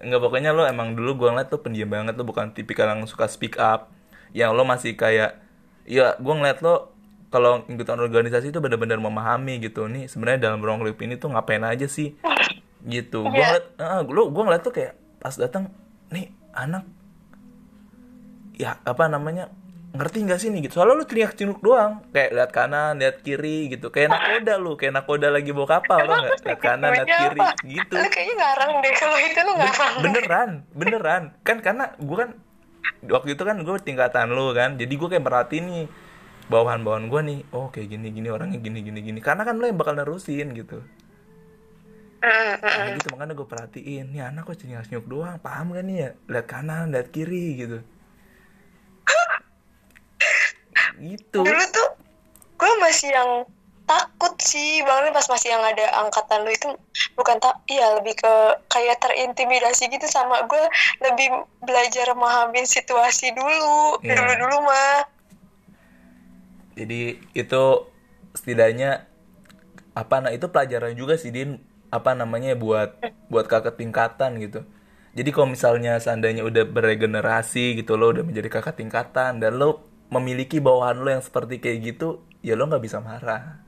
Enggak 0.01 0.21
pokoknya 0.25 0.57
lo 0.57 0.65
emang 0.65 0.97
dulu 0.97 1.27
gua 1.27 1.37
ngeliat 1.37 1.53
tuh 1.53 1.61
pendiam 1.61 1.91
banget 1.91 2.17
lo 2.17 2.25
bukan 2.25 2.57
tipikal 2.57 2.89
yang 2.89 3.05
suka 3.05 3.29
speak 3.29 3.61
up. 3.61 3.93
Yang 4.33 4.51
lo 4.57 4.63
masih 4.65 4.97
kayak 4.97 5.37
ya 5.85 6.17
gua 6.17 6.41
ngeliat 6.41 6.65
lo 6.65 6.95
kalau 7.31 7.63
ikutan 7.69 8.01
organisasi 8.01 8.51
itu 8.51 8.59
benar-benar 8.65 8.97
memahami 8.97 9.61
gitu. 9.61 9.85
Nih 9.87 10.09
sebenarnya 10.09 10.51
dalam 10.51 10.65
ruang 10.65 10.81
lingkup 10.81 11.05
ini 11.05 11.21
tuh 11.21 11.29
ngapain 11.31 11.61
aja 11.63 11.85
sih? 11.85 12.17
Gitu. 12.81 13.21
Gua 13.23 13.37
Iya. 13.37 13.47
ngeliat 13.61 13.65
ah, 13.77 14.01
lo 14.09 14.33
gua 14.33 14.43
ngeliat 14.49 14.63
tuh 14.65 14.73
kayak 14.73 14.97
pas 15.21 15.37
datang 15.37 15.69
nih 16.09 16.33
anak. 16.57 16.89
Ya 18.57 18.81
apa 18.89 19.05
namanya 19.09 19.53
ngerti 19.91 20.19
nggak 20.23 20.39
sih 20.39 20.49
nih 20.55 20.61
gitu? 20.71 20.79
Soalnya 20.79 21.03
lu 21.03 21.05
teriak 21.07 21.35
cinuk 21.35 21.59
doang. 21.59 22.03
Kayak 22.15 22.31
lihat 22.31 22.51
kanan 22.55 23.03
lihat 23.03 23.17
kiri 23.27 23.75
gitu. 23.75 23.91
Kayak 23.91 24.15
nakoda 24.15 24.55
lu 24.63 24.73
kayak 24.79 24.95
nakoda 24.95 25.29
lagi 25.35 25.51
bawa 25.51 25.69
kapal 25.79 25.99
lo 26.07 26.15
nggak? 26.15 26.37
lihat 26.47 26.61
kanan 26.63 26.91
lihat 26.95 27.09
kiri 27.11 27.41
apa? 27.43 27.49
gitu. 27.67 27.95
Lu 27.99 28.07
kayaknya 28.07 28.35
ngarang 28.39 28.71
deh 28.79 28.93
kalau 28.95 29.19
itu 29.19 29.41
lu 29.43 29.53
ngarang. 29.59 29.93
beneran 29.99 30.51
beneran. 30.75 31.23
Kan 31.43 31.57
karena 31.59 31.85
gue 31.99 32.17
kan 32.17 32.31
waktu 33.11 33.29
itu 33.35 33.43
kan 33.43 33.57
gue 33.59 33.75
tingkatan 33.83 34.27
lu 34.31 34.55
kan. 34.55 34.71
Jadi 34.79 34.93
gue 34.95 35.09
kayak 35.11 35.25
merhatiin 35.27 35.65
nih 35.67 35.85
bawahan-bawahan 36.47 37.05
gue 37.11 37.21
nih. 37.27 37.41
Oh 37.51 37.69
kayak 37.75 37.89
gini 37.91 38.15
gini 38.15 38.29
orangnya 38.31 38.63
gini 38.63 38.79
gini 38.87 39.01
gini 39.03 39.19
karena 39.19 39.43
kan 39.43 39.59
lo 39.59 39.67
yang 39.67 39.79
bakal 39.79 39.99
nerusin 39.99 40.55
gitu. 40.55 40.87
Nah, 42.21 42.95
gitu 42.95 43.11
makanya 43.17 43.35
gue 43.35 43.49
perhatiin. 43.49 44.15
Nih 44.15 44.23
anak 44.23 44.47
kok 44.47 44.61
cengeng 44.61 44.87
senyuk 44.87 45.09
doang. 45.11 45.41
Paham 45.43 45.75
gak 45.75 45.83
nih 45.83 45.97
ya? 45.99 46.11
Lihat 46.31 46.47
kanan 46.47 46.95
lihat 46.95 47.11
kiri 47.11 47.59
gitu 47.59 47.81
gitu. 51.01 51.41
Dulu 51.43 51.65
tuh 51.73 51.89
gue 52.55 52.73
masih 52.79 53.09
yang 53.11 53.31
takut 53.85 54.37
sih. 54.39 54.85
Banget 54.85 55.11
pas 55.11 55.27
masih 55.27 55.51
yang 55.51 55.65
ada 55.65 56.05
angkatan 56.05 56.47
lu 56.47 56.53
itu 56.53 56.69
bukan 57.17 57.41
tak 57.41 57.59
iya 57.67 57.99
lebih 57.99 58.15
ke 58.15 58.33
kayak 58.69 59.03
terintimidasi 59.03 59.91
gitu 59.91 60.07
sama 60.07 60.45
gue 60.47 60.65
lebih 61.03 61.27
belajar 61.59 62.13
memahami 62.15 62.63
situasi 62.63 63.35
dulu 63.35 63.99
Iya. 64.05 64.15
dulu 64.15 64.33
dulu 64.47 64.57
mah. 64.69 65.09
Jadi 66.79 67.19
itu 67.35 67.65
setidaknya 68.31 69.11
apa 69.91 70.23
nah 70.23 70.31
itu 70.31 70.47
pelajaran 70.49 70.95
juga 70.95 71.19
sih 71.19 71.35
din. 71.35 71.59
Apa 71.91 72.15
namanya 72.15 72.55
buat 72.55 72.95
buat 73.27 73.51
kakak 73.51 73.75
tingkatan 73.75 74.39
gitu. 74.39 74.63
Jadi 75.11 75.35
kalau 75.35 75.51
misalnya 75.51 75.99
seandainya 75.99 76.47
udah 76.47 76.63
beregenerasi 76.71 77.75
gitu 77.83 77.99
lo 77.99 78.15
udah 78.15 78.23
menjadi 78.23 78.47
kakak 78.47 78.79
tingkatan 78.79 79.43
dan 79.43 79.59
lo 79.59 79.90
memiliki 80.11 80.59
bawahan 80.59 80.99
lo 80.99 81.09
yang 81.09 81.23
seperti 81.23 81.59
kayak 81.59 81.79
gitu 81.95 82.09
ya 82.43 82.55
lo 82.55 82.67
nggak 82.67 82.83
bisa 82.83 82.99
marah 82.99 83.63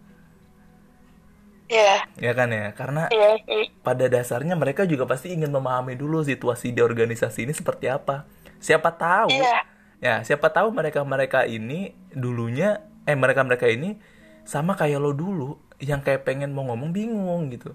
ya 1.67 2.05
ya 2.21 2.33
kan 2.37 2.53
ya 2.53 2.75
karena 2.77 3.09
iya 3.09 3.41
sih 3.49 3.73
pada 3.81 4.05
dasarnya 4.05 4.53
mereka 4.53 4.85
juga 4.85 5.09
pasti 5.09 5.33
ingin 5.33 5.49
memahami 5.49 5.97
dulu 5.97 6.21
situasi 6.21 6.69
di 6.69 6.85
organisasi 6.85 7.49
ini 7.49 7.55
seperti 7.57 7.89
apa. 7.89 8.29
Siapa 8.63 8.93
tahu, 8.93 9.33
Iya. 9.33 9.59
ya 9.99 10.15
siapa 10.23 10.53
tahu 10.53 10.71
mereka 10.71 11.03
mereka 11.03 11.43
ini 11.43 11.97
dulunya, 12.13 12.79
eh 13.03 13.17
mereka 13.17 13.43
mereka 13.43 13.67
ini 13.67 13.97
sama 14.45 14.77
kayak 14.77 15.01
lo 15.01 15.11
dulu, 15.11 15.57
yang 15.81 15.99
kayak 15.99 16.23
pengen 16.23 16.53
mau 16.53 16.63
ngomong 16.69 16.93
bingung 16.93 17.49
gitu. 17.51 17.73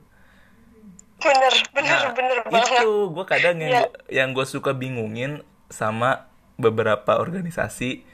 bener 1.18 1.50
bener 1.74 1.98
Nah, 1.98 2.14
bener 2.14 2.38
banget 2.46 2.78
itu 2.78 2.94
gue 3.10 3.26
kadang 3.26 3.58
yang 3.58 3.74
gua- 3.90 3.94
yang 4.06 4.30
gue 4.32 4.46
suka 4.46 4.72
bingungin 4.72 5.42
sama 5.66 6.30
beberapa 6.56 7.18
organisasi 7.18 8.06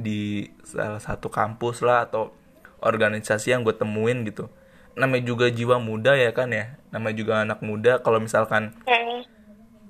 di 0.00 0.50
salah 0.64 1.00
satu 1.00 1.28
kampus 1.28 1.84
lah 1.84 2.08
atau 2.08 2.32
organisasi 2.80 3.52
yang 3.52 3.62
gue 3.62 3.76
temuin 3.76 4.24
gitu. 4.24 4.48
Namanya 4.96 5.24
juga 5.28 5.46
jiwa 5.52 5.78
muda 5.78 6.16
ya 6.16 6.32
kan 6.32 6.50
ya, 6.50 6.76
namanya 6.90 7.16
juga 7.16 7.32
anak 7.44 7.60
muda. 7.60 8.00
Kalau 8.02 8.18
misalkan 8.20 8.74
Mm. 8.88 9.22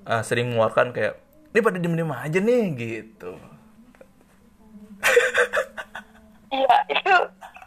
uh, 0.05 0.21
sering 0.23 0.51
mengeluarkan 0.51 0.93
kayak 0.93 1.17
ini 1.51 1.59
pada 1.59 1.77
diem-diem 1.79 2.11
aja 2.11 2.39
nih 2.39 2.63
gitu. 2.77 3.31
iya 6.51 6.75
itu 6.91 7.15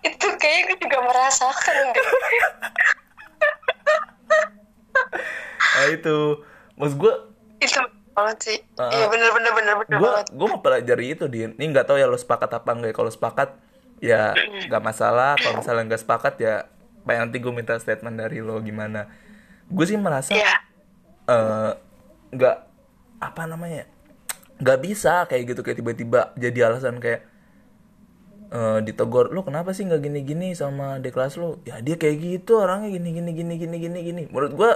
itu 0.04 0.26
kayak 0.38 0.60
gue 0.70 0.76
juga 0.84 0.98
merasakan 1.04 1.74
deh. 1.92 2.04
nah 5.74 5.86
itu 5.90 6.16
maksud 6.78 6.96
gue 7.00 7.14
itu 7.58 7.80
banget 8.14 8.38
sih. 8.40 8.58
Ah, 8.78 8.90
iya 8.94 9.06
bener 9.10 9.30
bener 9.34 9.52
bener 9.52 9.74
bener 9.82 9.98
gue 9.98 10.10
banget. 10.10 10.26
gue 10.30 10.46
mau 10.48 10.60
pelajari 10.62 11.06
itu 11.18 11.24
di 11.26 11.50
ini 11.50 11.64
nggak 11.74 11.86
tahu 11.90 11.98
ya 11.98 12.06
lo 12.06 12.16
sepakat 12.16 12.50
apa 12.54 12.70
enggak 12.72 12.94
kalau 12.94 13.10
sepakat 13.10 13.58
ya 13.98 14.32
nggak 14.70 14.82
masalah. 14.82 15.34
Kalau 15.36 15.60
misalnya 15.60 15.84
nggak 15.90 16.02
sepakat 16.06 16.34
ya 16.38 16.54
baik 17.04 17.18
nanti 17.20 17.36
gue 17.42 17.52
minta 17.52 17.74
statement 17.76 18.16
dari 18.16 18.38
lo 18.40 18.56
gimana. 18.62 19.10
Gue 19.68 19.84
sih 19.84 19.98
merasa 19.98 20.32
iya. 20.32 20.62
eh, 21.28 21.72
nggak 22.32 22.56
apa 23.20 23.42
namanya 23.50 23.90
nggak 24.62 24.78
bisa 24.80 25.26
kayak 25.26 25.50
gitu 25.50 25.60
kayak 25.66 25.82
tiba-tiba 25.82 26.30
jadi 26.38 26.70
alasan 26.70 27.02
kayak 27.02 27.26
eh 28.54 28.78
ditegur 28.86 29.34
lo 29.34 29.42
kenapa 29.42 29.74
sih 29.74 29.82
nggak 29.82 29.98
gini-gini 29.98 30.54
sama 30.54 31.02
di 31.02 31.10
kelas 31.10 31.34
lo? 31.42 31.58
Ya 31.66 31.82
dia 31.82 31.98
kayak 31.98 32.16
gitu 32.22 32.62
orangnya 32.62 32.94
gini 32.94 33.10
gini 33.10 33.30
gini 33.34 33.54
gini 33.58 33.76
gini 33.82 33.98
gini. 34.06 34.22
Menurut 34.30 34.52
gua 34.54 34.70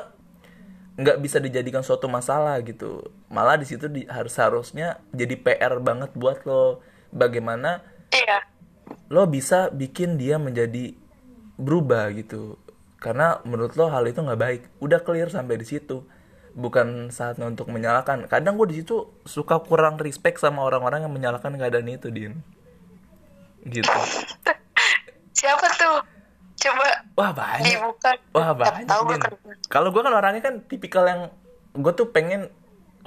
nggak 0.99 1.23
bisa 1.23 1.39
dijadikan 1.39 1.87
suatu 1.87 2.11
masalah 2.11 2.59
gitu. 2.67 3.07
Malah 3.31 3.55
di 3.55 3.67
situ 3.71 3.87
di, 3.87 4.03
harus 4.11 4.35
harusnya 4.35 4.99
jadi 5.15 5.39
PR 5.39 5.79
banget 5.79 6.11
buat 6.19 6.43
lo. 6.43 6.83
Bagaimana 7.09 7.81
iya. 8.13 8.45
lo 9.09 9.25
bisa 9.31 9.73
bikin 9.73 10.19
dia 10.19 10.37
menjadi 10.37 10.93
berubah 11.57 12.11
gitu. 12.19 12.59
Karena 12.99 13.39
menurut 13.47 13.79
lo 13.79 13.87
hal 13.89 14.11
itu 14.11 14.19
nggak 14.19 14.41
baik. 14.43 14.63
Udah 14.83 15.01
clear 15.07 15.31
sampai 15.31 15.55
di 15.63 15.67
situ. 15.71 16.03
Bukan 16.59 17.15
saatnya 17.15 17.47
untuk 17.47 17.71
menyalahkan. 17.71 18.27
Kadang 18.27 18.59
gue 18.59 18.75
di 18.75 18.83
situ 18.83 19.07
suka 19.23 19.63
kurang 19.63 20.03
respect 20.03 20.43
sama 20.43 20.67
orang-orang 20.67 21.07
yang 21.07 21.15
menyalahkan 21.15 21.55
keadaan 21.55 21.87
itu 21.87 22.11
din. 22.11 22.43
Gitu. 23.63 23.87
Siapa 25.39 25.67
tuh 25.79 26.18
coba 26.59 26.89
wah 27.15 27.31
banyak. 27.31 27.79
dibuka. 27.79 28.11
Wah 28.35 28.51
banyak 28.53 28.87
kalau 29.71 29.95
gue 29.95 30.03
kan 30.03 30.13
orangnya 30.13 30.43
kan 30.43 30.55
tipikal 30.67 31.07
yang 31.07 31.31
gue 31.79 31.93
tuh 31.95 32.11
pengen 32.11 32.51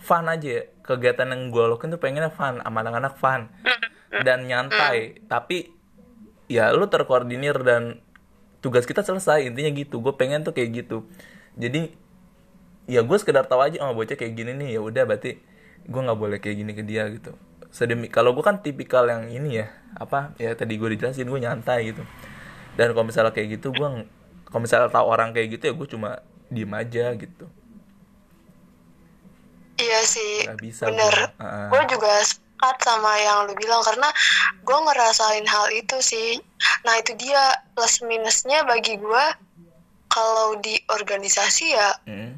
fun 0.01 0.25
aja 0.25 0.65
kegiatan 0.81 1.29
yang 1.29 1.51
gue 1.53 1.63
lakukan 1.67 1.93
tuh 1.93 2.01
pengennya 2.01 2.31
fun 2.31 2.63
sama 2.63 2.77
anak-anak 2.81 3.13
fun. 3.19 3.51
Dan 4.11 4.47
nyantai. 4.47 5.23
Tapi 5.27 5.71
ya 6.51 6.71
lu 6.71 6.87
terkoordinir 6.87 7.59
dan 7.63 7.99
tugas 8.63 8.87
kita 8.87 9.03
selesai. 9.03 9.47
Intinya 9.47 9.71
gitu. 9.75 9.99
Gue 9.99 10.15
pengen 10.15 10.43
tuh 10.47 10.55
kayak 10.55 10.87
gitu. 10.87 11.07
Jadi 11.59 11.91
ya 12.87 13.03
gue 13.03 13.17
sekedar 13.19 13.45
tahu 13.47 13.61
aja 13.63 13.83
oh 13.83 13.95
bocah 13.95 14.15
kayak 14.15 14.33
gini 14.35 14.51
nih. 14.55 14.79
Ya 14.79 14.81
udah 14.83 15.03
berarti 15.03 15.39
gue 15.85 16.01
nggak 16.01 16.19
boleh 16.19 16.37
kayak 16.39 16.55
gini 16.59 16.71
ke 16.75 16.83
dia 16.83 17.07
gitu. 17.11 17.35
Sedemi 17.71 18.11
kalau 18.11 18.35
gue 18.35 18.43
kan 18.43 18.59
tipikal 18.59 19.07
yang 19.07 19.31
ini 19.31 19.63
ya 19.63 19.71
apa 19.95 20.35
ya 20.39 20.55
tadi 20.55 20.75
gue 20.75 20.95
dijelasin 20.95 21.27
gue 21.27 21.39
nyantai 21.39 21.91
gitu 21.91 22.03
dan 22.75 22.91
kalau 22.91 23.05
misalnya 23.05 23.31
kayak 23.31 23.59
gitu 23.59 23.71
gue 23.71 23.87
kalau 24.47 24.61
misalnya 24.61 24.87
tahu 24.87 25.05
orang 25.07 25.31
kayak 25.31 25.59
gitu 25.59 25.63
ya 25.69 25.73
gue 25.73 25.87
cuma 25.87 26.09
diem 26.47 26.71
aja 26.71 27.15
gitu 27.15 27.45
Iya 29.81 29.99
sih, 30.05 30.45
Nggak 30.45 30.61
bisa 30.61 30.83
bener. 30.85 31.33
Gue 31.73 31.81
juga 31.89 32.21
sepakat 32.21 32.77
sama 32.85 33.17
yang 33.17 33.49
lu 33.49 33.57
bilang 33.57 33.81
karena 33.81 34.13
gue 34.61 34.77
ngerasain 34.77 35.41
hal 35.41 35.73
itu 35.73 35.97
sih. 36.05 36.37
Nah 36.85 37.01
itu 37.01 37.17
dia 37.17 37.49
plus 37.73 38.05
minusnya 38.05 38.61
bagi 38.61 39.01
gue 39.01 39.23
kalau 40.05 40.59
di 40.59 40.77
organisasi 40.85 41.65
ya 41.71 41.89
Hmm. 42.05 42.35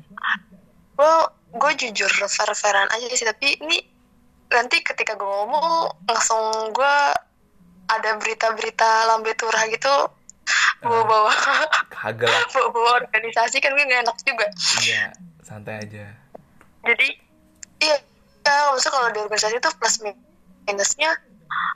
gue 0.93 1.13
gue 1.57 1.71
jujur 1.75 2.07
fair-fairan 2.07 2.85
aja 2.93 3.11
sih 3.11 3.25
tapi 3.25 3.57
ini 3.59 3.81
nanti 4.47 4.79
ketika 4.79 5.17
gue 5.17 5.25
ngomong 5.25 5.89
langsung 6.05 6.69
gue 6.69 6.95
ada 7.89 8.11
berita-berita 8.21 9.09
lambe 9.09 9.33
turah 9.33 9.65
gitu 9.67 9.89
bawa-bawa. 10.83 11.31
Kagak 11.95 12.27
lah. 12.27 12.43
Bawa-bawa 12.51 12.91
organisasi 13.07 13.63
kan 13.63 13.71
gue 13.73 13.85
gak 13.87 14.03
enak 14.03 14.17
juga. 14.27 14.47
Iya 14.83 15.13
santai 15.43 15.83
aja. 15.83 16.05
Jadi 16.83 17.07
iya 17.83 17.97
ya, 18.43 18.55
maksudnya 18.71 18.93
kalau 18.95 19.09
di 19.11 19.19
organisasi 19.23 19.55
itu 19.59 19.69
plus 19.79 19.95
minusnya 20.67 21.11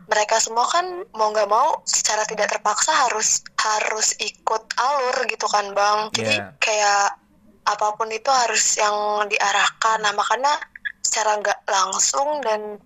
mereka 0.08 0.40
semua 0.40 0.66
kan 0.68 1.04
mau 1.14 1.30
nggak 1.36 1.52
mau 1.52 1.84
secara 1.84 2.24
tidak 2.24 2.48
terpaksa 2.50 2.90
harus 3.08 3.44
harus 3.60 4.16
ikut 4.20 4.64
alur 4.80 5.18
gitu 5.28 5.46
kan 5.52 5.72
bang. 5.76 6.00
Jadi 6.16 6.36
Iya. 6.40 6.56
kayak 6.60 7.06
apa 7.68 7.88
pun 8.00 8.08
itu 8.08 8.32
harus 8.32 8.64
yang 8.80 9.28
diarahkan. 9.28 10.00
Nah 10.00 10.16
makanya 10.16 10.56
secara 11.04 11.40
nggak 11.40 11.60
langsung 11.68 12.40
dan 12.44 12.80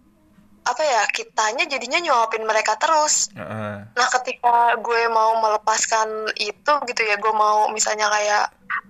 apa 0.62 0.84
ya 0.86 1.02
kitanya 1.10 1.66
jadinya 1.66 1.98
nyuapin 1.98 2.46
mereka 2.46 2.78
terus 2.78 3.34
Heeh. 3.34 3.82
Nah, 3.92 4.08
ketika 4.20 4.78
gue 4.80 5.02
mau 5.10 5.42
melepaskan 5.42 6.32
itu 6.38 6.74
gitu 6.88 7.02
ya, 7.02 7.18
gue 7.18 7.34
mau 7.34 7.68
misalnya 7.74 8.08
kayak 8.08 8.46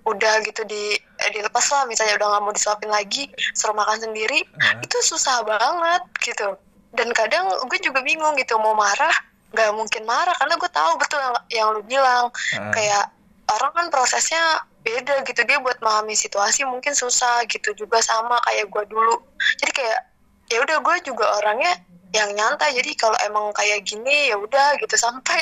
udah 0.06 0.42
gitu 0.46 0.62
di 0.68 0.94
eh, 0.98 1.32
dilepas 1.34 1.66
lah, 1.74 1.84
misalnya 1.88 2.20
udah 2.22 2.28
nggak 2.38 2.44
mau 2.44 2.54
disuapin 2.54 2.92
lagi, 2.92 3.32
suruh 3.56 3.74
makan 3.74 3.98
sendiri, 3.98 4.44
Heeh. 4.46 4.84
itu 4.86 4.98
susah 5.02 5.42
banget 5.48 6.04
gitu. 6.22 6.58
Dan 6.92 7.16
kadang 7.16 7.48
gue 7.66 7.80
juga 7.80 8.04
bingung 8.04 8.36
gitu 8.36 8.60
mau 8.60 8.76
marah, 8.76 9.14
nggak 9.56 9.72
mungkin 9.74 10.04
marah 10.04 10.36
karena 10.38 10.56
gue 10.60 10.72
tahu 10.72 10.92
betul 11.00 11.20
yang, 11.24 11.36
yang 11.50 11.68
lu 11.72 11.82
bilang 11.88 12.26
Heeh. 12.54 12.72
kayak 12.76 13.06
orang 13.52 13.72
kan 13.72 13.86
prosesnya 13.90 14.64
beda 14.82 15.22
gitu 15.30 15.46
dia 15.46 15.62
buat 15.62 15.78
memahami 15.78 16.18
situasi 16.18 16.66
mungkin 16.66 16.98
susah 16.98 17.46
gitu 17.46 17.74
juga 17.78 18.02
sama 18.02 18.42
kayak 18.50 18.70
gue 18.70 18.84
dulu. 18.90 19.22
Jadi 19.62 19.72
kayak 19.72 20.11
ya 20.52 20.60
udah 20.60 20.78
gue 20.84 20.96
juga 21.08 21.26
orangnya 21.40 21.74
yang 22.12 22.36
nyantai. 22.36 22.76
Jadi 22.76 22.92
kalau 23.00 23.16
emang 23.24 23.56
kayak 23.56 23.88
gini 23.88 24.30
ya 24.30 24.36
udah 24.36 24.76
gitu. 24.84 24.96
Sampai 25.00 25.40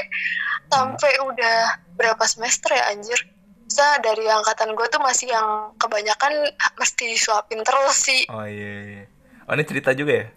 sampai 0.69 1.11
udah 1.25 1.81
berapa 1.97 2.21
semester 2.29 2.69
ya 2.71 2.93
anjir. 2.93 3.17
Bisa 3.69 4.01
dari 4.01 4.25
angkatan 4.25 4.73
gue 4.73 4.87
tuh 4.89 5.01
masih 5.01 5.29
yang 5.29 5.73
kebanyakan 5.77 6.53
mesti 6.77 7.17
disuapin 7.17 7.61
terus 7.65 7.97
sih. 7.97 8.21
Oh 8.29 8.45
iya, 8.45 8.73
iya. 8.85 9.05
Oh 9.49 9.53
ini 9.57 9.65
cerita 9.65 9.93
juga 9.97 10.25
ya? 10.25 10.27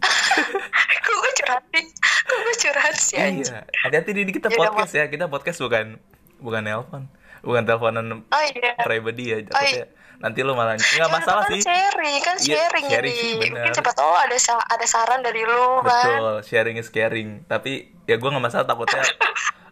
Kok 1.04 1.14
gue 1.16 1.32
curhat 1.40 1.64
sih? 1.72 1.84
Kok 2.24 2.38
gue 2.40 2.54
curhat 2.60 2.96
sih 2.96 3.16
anjir? 3.16 3.48
iya 3.48 3.60
hati-hati 3.84 4.10
di 4.12 4.32
kita 4.32 4.48
Ya 4.52 4.56
podcast 4.56 4.92
ya. 4.92 5.04
Kita 5.08 5.24
podcast 5.28 5.58
bukan 5.60 6.00
bukan 6.40 6.62
nelpon. 6.64 7.02
Bukan 7.44 7.62
teleponan 7.62 8.26
oh 8.26 8.44
iya. 8.52 8.74
pribadi 8.82 9.24
ya 9.30 9.38
Oh, 9.54 9.62
iya. 9.62 9.86
Nanti 10.18 10.40
lu 10.40 10.52
malah 10.52 10.74
nggak 10.74 10.92
Ya, 10.94 11.06
masalah 11.06 11.44
kan 11.44 11.50
sih. 11.50 11.60
sharing 11.60 12.16
kan 12.20 12.36
Iya, 12.38 12.56
sharing, 12.58 12.84
sharing 12.86 13.12
ini 13.12 13.22
sih, 13.22 13.32
benar. 13.36 13.50
mungkin 13.52 13.70
siapa 13.72 13.92
tahu 13.92 14.12
ada 14.12 14.36
ada 14.66 14.86
saran 14.86 15.20
dari 15.20 15.42
lu 15.42 15.64
kan? 15.80 16.06
Betul 16.08 16.34
sharing 16.42 16.76
is 16.76 16.88
caring. 16.88 17.44
Tapi 17.44 17.72
ya 18.04 18.14
gue 18.14 18.26
nggak 18.26 18.40
masalah 18.42 18.64
takutnya. 18.64 19.04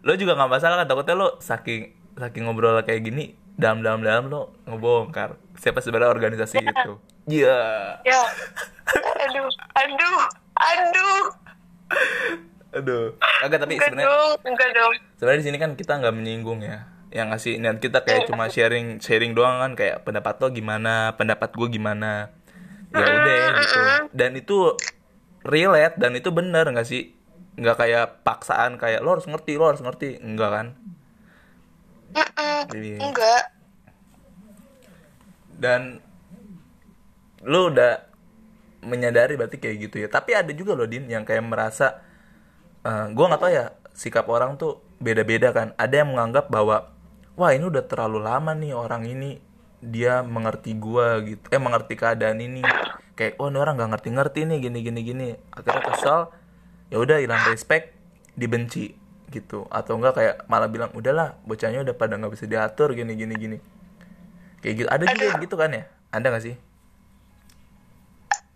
Lo 0.00 0.12
juga 0.14 0.32
nggak 0.34 0.50
masalah 0.50 0.76
kan? 0.76 0.86
Takutnya 0.86 1.14
lo 1.14 1.28
saking 1.38 1.82
saking 2.14 2.42
ngobrol 2.44 2.76
kayak 2.80 3.02
gini 3.02 3.24
dalam 3.52 3.80
dalam 3.80 4.00
dalam 4.00 4.24
lo 4.26 4.40
ngebongkar. 4.64 5.34
Siapa 5.54 5.78
sebenarnya 5.78 6.10
organisasi 6.10 6.60
itu? 6.60 6.92
Iya. 7.26 7.58
Ya. 8.02 8.20
Aduh 9.18 9.48
aduh 9.72 10.20
aduh. 10.54 11.24
Aduh. 12.74 13.04
Agak 13.40 13.58
tapi 13.60 13.78
sebenarnya 13.78 14.06
dong 14.06 14.38
enggak 14.44 14.70
dong. 14.72 14.92
Sebenarnya 15.16 15.40
di 15.40 15.46
sini 15.46 15.56
kan 15.56 15.70
kita 15.72 15.96
nggak 15.96 16.12
menyinggung 16.12 16.60
ya 16.60 16.84
yang 17.14 17.30
ngasih 17.30 17.62
niat 17.62 17.78
kita 17.78 18.02
kayak 18.02 18.26
cuma 18.26 18.50
sharing 18.50 18.98
sharing 18.98 19.38
doang 19.38 19.62
kan 19.62 19.72
kayak 19.78 20.02
pendapat 20.02 20.34
lo 20.42 20.50
gimana 20.50 21.14
pendapat 21.14 21.54
gue 21.54 21.68
gimana. 21.70 22.34
Ya 22.90 23.06
udah 23.06 23.38
gitu. 23.62 23.80
Dan 24.10 24.34
itu 24.34 24.58
relate 25.46 25.94
dan 25.94 26.18
itu 26.18 26.34
bener 26.34 26.66
nggak 26.66 26.82
sih? 26.82 27.14
Nggak 27.54 27.76
kayak 27.78 28.06
paksaan 28.26 28.82
kayak 28.82 28.98
lo 29.06 29.14
harus 29.14 29.30
ngerti 29.30 29.54
lo 29.54 29.70
harus 29.70 29.78
ngerti. 29.78 30.18
Enggak 30.18 30.50
kan? 30.50 30.66
Iya. 32.74 32.98
enggak 32.98 33.42
dan 35.54 36.02
lo 37.44 37.70
udah 37.70 38.10
menyadari 38.82 39.38
berarti 39.38 39.62
kayak 39.62 39.76
gitu 39.86 40.02
ya. 40.02 40.08
Tapi 40.10 40.34
ada 40.34 40.50
juga 40.50 40.74
loh 40.74 40.90
din 40.90 41.06
yang 41.06 41.22
kayak 41.22 41.46
merasa 41.46 42.02
eh 42.82 43.06
gue 43.14 43.24
nggak 43.24 43.38
tahu 43.38 43.52
ya 43.54 43.70
sikap 43.94 44.26
orang 44.26 44.58
tuh 44.58 44.82
beda-beda 44.98 45.54
kan. 45.54 45.78
Ada 45.78 46.02
yang 46.02 46.10
menganggap 46.10 46.50
bahwa 46.50 46.93
wah 47.34 47.50
ini 47.54 47.64
udah 47.66 47.84
terlalu 47.86 48.22
lama 48.22 48.52
nih 48.54 48.72
orang 48.74 49.06
ini. 49.06 49.38
Dia 49.84 50.24
mengerti 50.24 50.72
gua 50.80 51.20
gitu. 51.20 51.44
Eh 51.52 51.60
mengerti 51.60 51.94
keadaan 51.94 52.40
ini. 52.40 52.64
Kayak 53.14 53.36
oh 53.36 53.52
ini 53.52 53.58
orang 53.60 53.76
nggak 53.76 53.90
ngerti-ngerti 53.94 54.40
nih 54.48 54.58
gini 54.64 54.78
gini 54.80 55.00
gini. 55.04 55.28
Akhirnya 55.52 55.82
kesal 55.84 56.20
ya 56.88 56.96
udah 56.98 57.20
hilang 57.20 57.44
respect 57.52 57.92
dibenci 58.32 58.96
gitu. 59.28 59.68
Atau 59.68 60.00
enggak 60.00 60.16
kayak 60.16 60.34
malah 60.48 60.72
bilang 60.72 60.90
udahlah 60.96 61.36
bocahnya 61.44 61.84
udah 61.84 61.94
pada 61.94 62.16
nggak 62.16 62.32
bisa 62.32 62.48
diatur 62.48 62.96
gini 62.96 63.12
gini 63.12 63.34
gini. 63.36 63.58
Kayak 64.64 64.74
gitu. 64.80 64.88
Ada 64.88 65.04
juga 65.12 65.24
yang 65.28 65.40
gitu 65.44 65.56
kan 65.60 65.70
ya? 65.76 65.84
Ada 66.14 66.26
nggak 66.32 66.44
sih? 66.48 66.56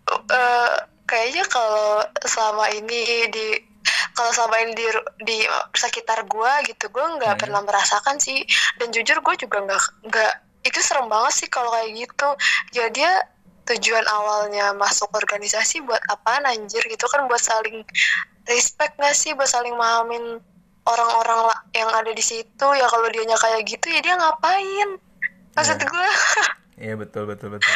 Eh, 0.09 0.75
kayaknya 1.05 1.45
kalau 1.49 2.01
selama 2.25 2.69
ini 2.73 3.29
di 3.29 3.68
kalau 4.11 4.31
selama 4.31 4.55
ini 4.61 4.73
di, 4.73 4.85
di 5.23 5.37
sekitar 5.71 6.25
gua 6.25 6.61
gitu 6.63 6.87
gue 6.87 7.05
nggak 7.17 7.33
Hmm. 7.35 7.41
pernah 7.41 7.61
merasakan 7.61 8.17
sih. 8.17 8.43
Dan 8.75 8.89
jujur 8.89 9.19
gue 9.19 9.35
juga 9.37 9.57
nggak 9.59 9.81
nggak 10.05 10.33
itu 10.63 10.79
serem 10.79 11.07
banget 11.07 11.33
sih 11.35 11.47
kalau 11.47 11.71
kayak 11.71 11.89
gitu. 11.95 12.29
Jadi 12.71 12.91
dia 12.99 13.13
tujuan 13.65 14.01
awalnya 14.09 14.73
masuk 14.73 15.07
organisasi 15.13 15.85
buat 15.85 16.01
apaan 16.07 16.41
anjir 16.43 16.81
gitu 16.81 17.05
kan 17.05 17.29
buat 17.29 17.37
saling 17.37 17.85
respect 18.45 18.97
gak 18.97 19.13
sih 19.13 19.37
buat 19.37 19.45
saling 19.45 19.77
mahamin 19.77 20.41
orang-orang 20.83 21.53
yang 21.71 21.89
ada 21.93 22.09
di 22.09 22.21
situ. 22.21 22.67
Ya 22.73 22.89
kalau 22.89 23.05
dianya 23.07 23.37
kayak 23.37 23.61
gitu 23.63 23.87
ya 23.87 24.01
dia 24.01 24.17
ngapain? 24.17 24.97
Maksud 25.53 25.77
Iya. 25.77 25.85
gue 25.85 26.07
iya 26.83 26.93
betul 26.95 27.23
betul 27.23 27.53
betul. 27.53 27.75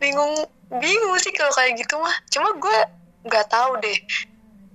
Bingung 0.00 0.32
bingung 0.72 1.16
sih 1.20 1.30
kalau 1.30 1.52
kayak 1.52 1.76
gitu 1.76 2.00
mah. 2.00 2.16
Cuma 2.32 2.56
gue 2.56 2.78
nggak 3.26 3.46
tahu 3.46 3.76
deh 3.78 3.98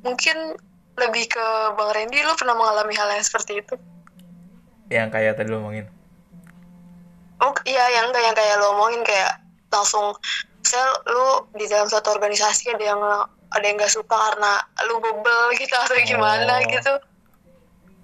mungkin 0.02 0.58
lebih 0.96 1.26
ke 1.28 1.46
bang 1.74 1.92
Randy 1.94 2.20
lu 2.22 2.34
pernah 2.36 2.54
mengalami 2.54 2.94
hal 2.94 3.10
yang 3.10 3.24
seperti 3.24 3.60
itu? 3.60 3.76
Yang 4.88 5.10
kayak 5.10 5.34
tadi 5.38 5.50
lo 5.50 5.60
ngomongin 5.60 5.88
oh 7.42 7.54
iya 7.66 7.82
yang 7.90 8.14
enggak 8.14 8.22
yang 8.22 8.38
kayak 8.38 8.56
lo 8.62 8.78
omongin 8.78 9.02
kayak 9.02 9.42
langsung 9.74 10.14
misal 10.62 10.86
lu 11.10 11.26
di 11.58 11.66
dalam 11.66 11.90
suatu 11.90 12.14
organisasi 12.14 12.70
ada 12.70 12.86
yang 12.86 13.02
ada 13.50 13.66
yang 13.66 13.82
nggak 13.82 13.90
suka 13.90 14.14
karena 14.14 14.62
lu 14.86 15.02
bebel 15.02 15.58
gitu 15.58 15.74
atau 15.74 15.98
gimana 16.06 16.62
Oh. 16.62 16.70
gitu? 16.70 16.94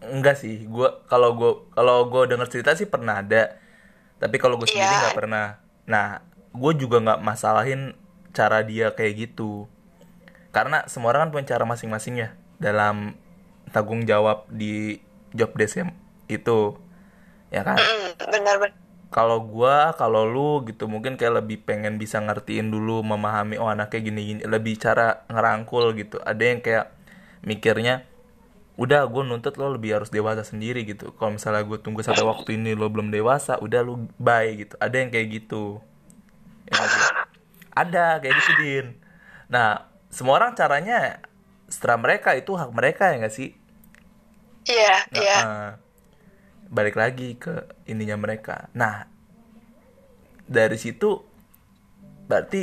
Enggak 0.01 0.41
sih 0.41 0.65
gua 0.65 1.05
kalau 1.05 1.37
gua 1.37 1.51
kalau 1.69 2.09
gua 2.09 2.25
denger 2.25 2.49
cerita 2.49 2.73
sih 2.73 2.89
pernah 2.89 3.21
ada. 3.21 3.61
Tapi 4.17 4.41
kalau 4.41 4.57
gue 4.57 4.65
sendiri 4.65 4.89
Iya. 4.89 5.01
nggak 5.05 5.17
pernah. 5.21 5.61
Nah 5.85 6.25
gue 6.49 6.71
juga 6.73 6.97
nggak 6.97 7.21
masalahin 7.21 7.93
cara 8.33 8.65
dia 8.65 8.89
kayak 8.89 9.29
gitu 9.29 9.69
karena 10.57 10.81
semua 10.89 11.13
orang 11.13 11.29
kan 11.29 11.37
punya 11.37 11.45
cara 11.53 11.69
masing-masing 11.69 12.17
ya 12.17 12.29
dalam 12.57 13.13
tanggung 13.69 14.09
jawab 14.09 14.49
di 14.49 14.97
job 15.37 15.53
desk 15.53 15.85
itu 16.25 16.73
ya 17.53 17.61
kan? 17.61 17.77
Benar 18.17 18.57
benar. 18.57 18.73
Kalau 19.13 19.45
gua 19.45 19.93
kalau 19.93 20.25
lu 20.25 20.65
gitu 20.65 20.89
mungkin 20.89 21.15
kayak 21.15 21.45
lebih 21.45 21.61
pengen 21.61 22.01
bisa 22.01 22.17
ngertiin 22.17 22.73
dulu 22.73 23.05
memahami 23.05 23.61
oh 23.61 23.69
anaknya 23.69 24.01
gini 24.01 24.21
gini 24.33 24.41
lebih 24.49 24.81
cara 24.81 25.23
ngerangkul 25.29 25.93
gitu. 25.93 26.17
Ada 26.25 26.43
yang 26.43 26.59
kayak 26.65 26.89
mikirnya 27.45 28.09
udah 28.77 29.09
gue 29.09 29.23
nuntut 29.25 29.57
lo 29.57 29.73
lebih 29.73 30.01
harus 30.01 30.09
dewasa 30.09 30.41
sendiri 30.41 30.83
gitu. 30.89 31.13
Kalau 31.15 31.37
misalnya 31.37 31.63
gue 31.65 31.77
tunggu 31.79 32.01
sampai 32.01 32.25
waktu 32.25 32.57
ini 32.57 32.73
lo 32.73 32.89
belum 32.89 33.13
dewasa 33.13 33.61
udah 33.61 33.79
lu 33.85 34.09
bye 34.17 34.57
gitu. 34.57 34.73
Ada 34.81 34.95
yang 35.05 35.09
kayak 35.13 35.27
gitu. 35.37 35.79
Ya 36.65 36.81
ada 37.77 38.17
kayak 38.19 38.33
gitu 38.41 38.51
din. 38.57 38.85
Nah 39.47 39.87
semua 40.17 40.33
orang 40.39 40.51
caranya 40.59 40.99
setelah 41.73 41.97
mereka 42.05 42.29
itu 42.41 42.51
hak 42.61 42.71
mereka 42.77 43.03
ya 43.11 43.15
nggak 43.21 43.35
sih 43.39 43.49
iya 44.71 44.93
Nah, 45.11 45.23
iya 45.23 45.37
eh, 45.39 45.69
balik 46.67 46.95
lagi 46.99 47.35
ke 47.39 47.53
ininya 47.91 48.17
mereka. 48.19 48.67
Nah, 48.75 49.07
dari 50.47 50.77
situ 50.79 51.09
berarti 52.27 52.61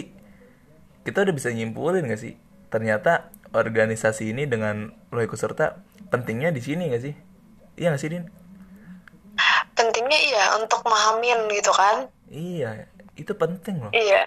kita 1.07 1.19
udah 1.25 1.35
bisa 1.37 1.51
nyimpulin 1.53 2.09
gak 2.09 2.21
sih? 2.21 2.35
Ternyata 2.73 3.31
organisasi 3.55 4.33
ini 4.35 4.45
dengan 4.51 4.91
lo 5.15 5.21
ikut 5.23 5.39
serta 5.39 5.81
pentingnya 6.13 6.51
di 6.55 6.63
sini 6.65 6.91
gak 6.93 7.03
sih? 7.05 7.15
Iya 7.79 7.95
gak 7.95 8.03
sih, 8.03 8.11
Din? 8.13 8.25
pentingnya 9.75 10.19
iya 10.29 10.45
untuk 10.59 10.81
mahamin 10.87 11.39
gitu 11.55 11.71
kan 11.75 11.97
Iya, 12.33 12.89
itu 13.21 13.33
penting 13.37 13.77
loh. 13.85 13.95
iya 13.99 14.21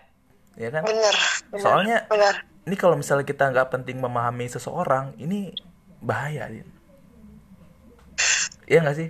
Ya 0.57 0.69
kan? 0.73 0.85
bener, 0.85 1.15
bener 1.53 1.63
Soalnya 1.63 2.07
bener 2.11 2.35
ini 2.67 2.75
kalau 2.75 2.99
misalnya 2.99 3.23
kita 3.23 3.47
nggak 3.49 3.71
penting 3.73 3.97
memahami 4.03 4.45
seseorang, 4.51 5.15
ini 5.17 5.55
bahaya, 6.03 6.51
Din. 6.51 6.67
Iya 8.67 8.79
gak 8.83 8.97
sih? 8.99 9.09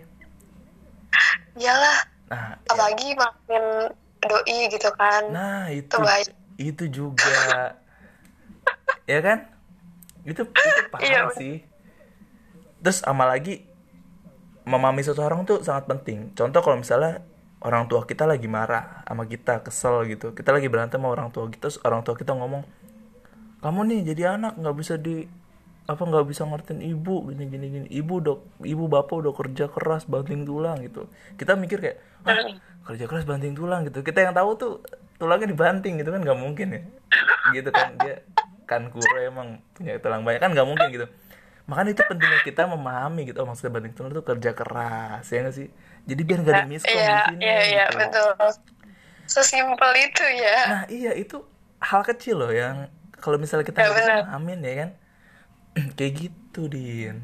iyalah 1.57 1.97
Nah, 2.27 2.59
ya. 2.67 2.69
apalagi 2.69 3.15
makin 3.15 3.63
doi 4.21 4.57
gitu 4.69 4.89
kan 4.93 5.23
Nah, 5.31 5.71
itu 5.71 5.87
Itu 5.87 5.97
bahaya. 6.03 6.31
itu 6.59 6.83
juga. 6.91 7.37
ya 9.11 9.19
kan? 9.23 9.47
Itu 10.27 10.43
itu 10.43 10.81
paham 10.91 11.01
Iya, 11.07 11.21
sih. 11.31 11.63
Terus 12.83 13.01
sama 13.01 13.25
lagi 13.25 13.65
memahami 14.67 15.01
seseorang 15.01 15.47
tuh 15.47 15.63
sangat 15.63 15.87
penting. 15.87 16.35
Contoh 16.35 16.59
kalau 16.59 16.77
misalnya 16.83 17.23
orang 17.63 17.87
tua 17.87 18.03
kita 18.03 18.27
lagi 18.27 18.45
marah 18.51 19.01
sama 19.07 19.23
kita, 19.25 19.63
kesel 19.65 20.03
gitu. 20.11 20.35
Kita 20.35 20.51
lagi 20.51 20.67
berantem 20.67 20.99
sama 20.99 21.09
orang 21.15 21.31
tua 21.31 21.47
kita, 21.47 21.71
terus 21.71 21.79
orang 21.87 22.03
tua 22.03 22.15
kita 22.19 22.35
ngomong, 22.35 22.67
"Kamu 23.61 23.85
nih 23.89 24.13
jadi 24.13 24.37
anak 24.37 24.57
nggak 24.61 24.75
bisa 24.77 24.95
di 24.97 25.25
apa 25.87 26.03
nggak 26.03 26.27
bisa 26.27 26.43
ngertiin 26.43 26.83
ibu 26.83 27.31
gini 27.31 27.43
gini 27.47 27.65
gini. 27.71 27.87
Ibu 27.87 28.15
dok 28.19 28.39
ibu 28.67 28.91
bapak 28.91 29.15
udah 29.23 29.33
kerja 29.33 29.71
keras 29.71 30.03
banting 30.03 30.43
tulang 30.43 30.83
gitu. 30.83 31.07
Kita 31.39 31.55
mikir 31.55 31.79
kayak 31.79 31.97
kerja 32.83 33.05
keras 33.07 33.23
banting 33.23 33.55
tulang 33.55 33.87
gitu. 33.87 34.03
Kita 34.03 34.19
yang 34.27 34.35
tahu 34.35 34.49
tuh 34.59 34.73
tulangnya 35.15 35.47
dibanting 35.49 35.95
gitu 35.97 36.11
kan 36.11 36.19
nggak 36.21 36.39
mungkin 36.39 36.67
ya. 36.75 36.81
Gitu 37.55 37.69
kan 37.71 37.95
dia 38.03 38.19
kan 38.67 38.91
kure 38.91 39.19
emang 39.23 39.63
punya 39.71 39.95
tulang 40.03 40.27
banyak 40.27 40.43
kan 40.43 40.51
nggak 40.51 40.67
mungkin 40.67 40.87
gitu. 40.91 41.07
Makanya 41.71 41.95
itu 41.95 42.03
pentingnya 42.03 42.41
kita 42.43 42.67
memahami 42.67 43.31
gitu. 43.31 43.39
Oh 43.39 43.47
maksudnya 43.47 43.71
banting 43.79 43.95
tulang 43.95 44.11
itu 44.11 44.23
kerja 44.27 44.51
keras 44.51 45.23
ya 45.31 45.39
nggak 45.39 45.55
sih? 45.55 45.67
Jadi 46.03 46.21
biar 46.27 46.39
nggak 46.43 46.55
ada 46.55 46.67
miskom 46.67 46.91
di 46.91 46.99
iya 46.99 47.19
sini 47.31 47.41
iya 47.43 47.59
iya 47.63 47.83
gitu. 47.87 47.97
betul. 48.03 48.29
Sesimpel 49.23 49.91
itu 50.03 50.23
ya. 50.35 50.59
Nah 50.67 50.83
iya 50.91 51.11
itu 51.15 51.47
hal 51.79 52.03
kecil 52.03 52.43
loh 52.43 52.51
yang 52.51 52.91
kalau 53.17 53.37
misalnya 53.41 53.65
kita 53.65 53.79
Ya, 53.81 53.89
bisa 53.93 54.13
pahamin 54.29 54.59
ya 54.61 54.73
kan? 54.85 54.89
Kayak 55.97 56.13
gitu 56.27 56.69
din. 56.69 57.21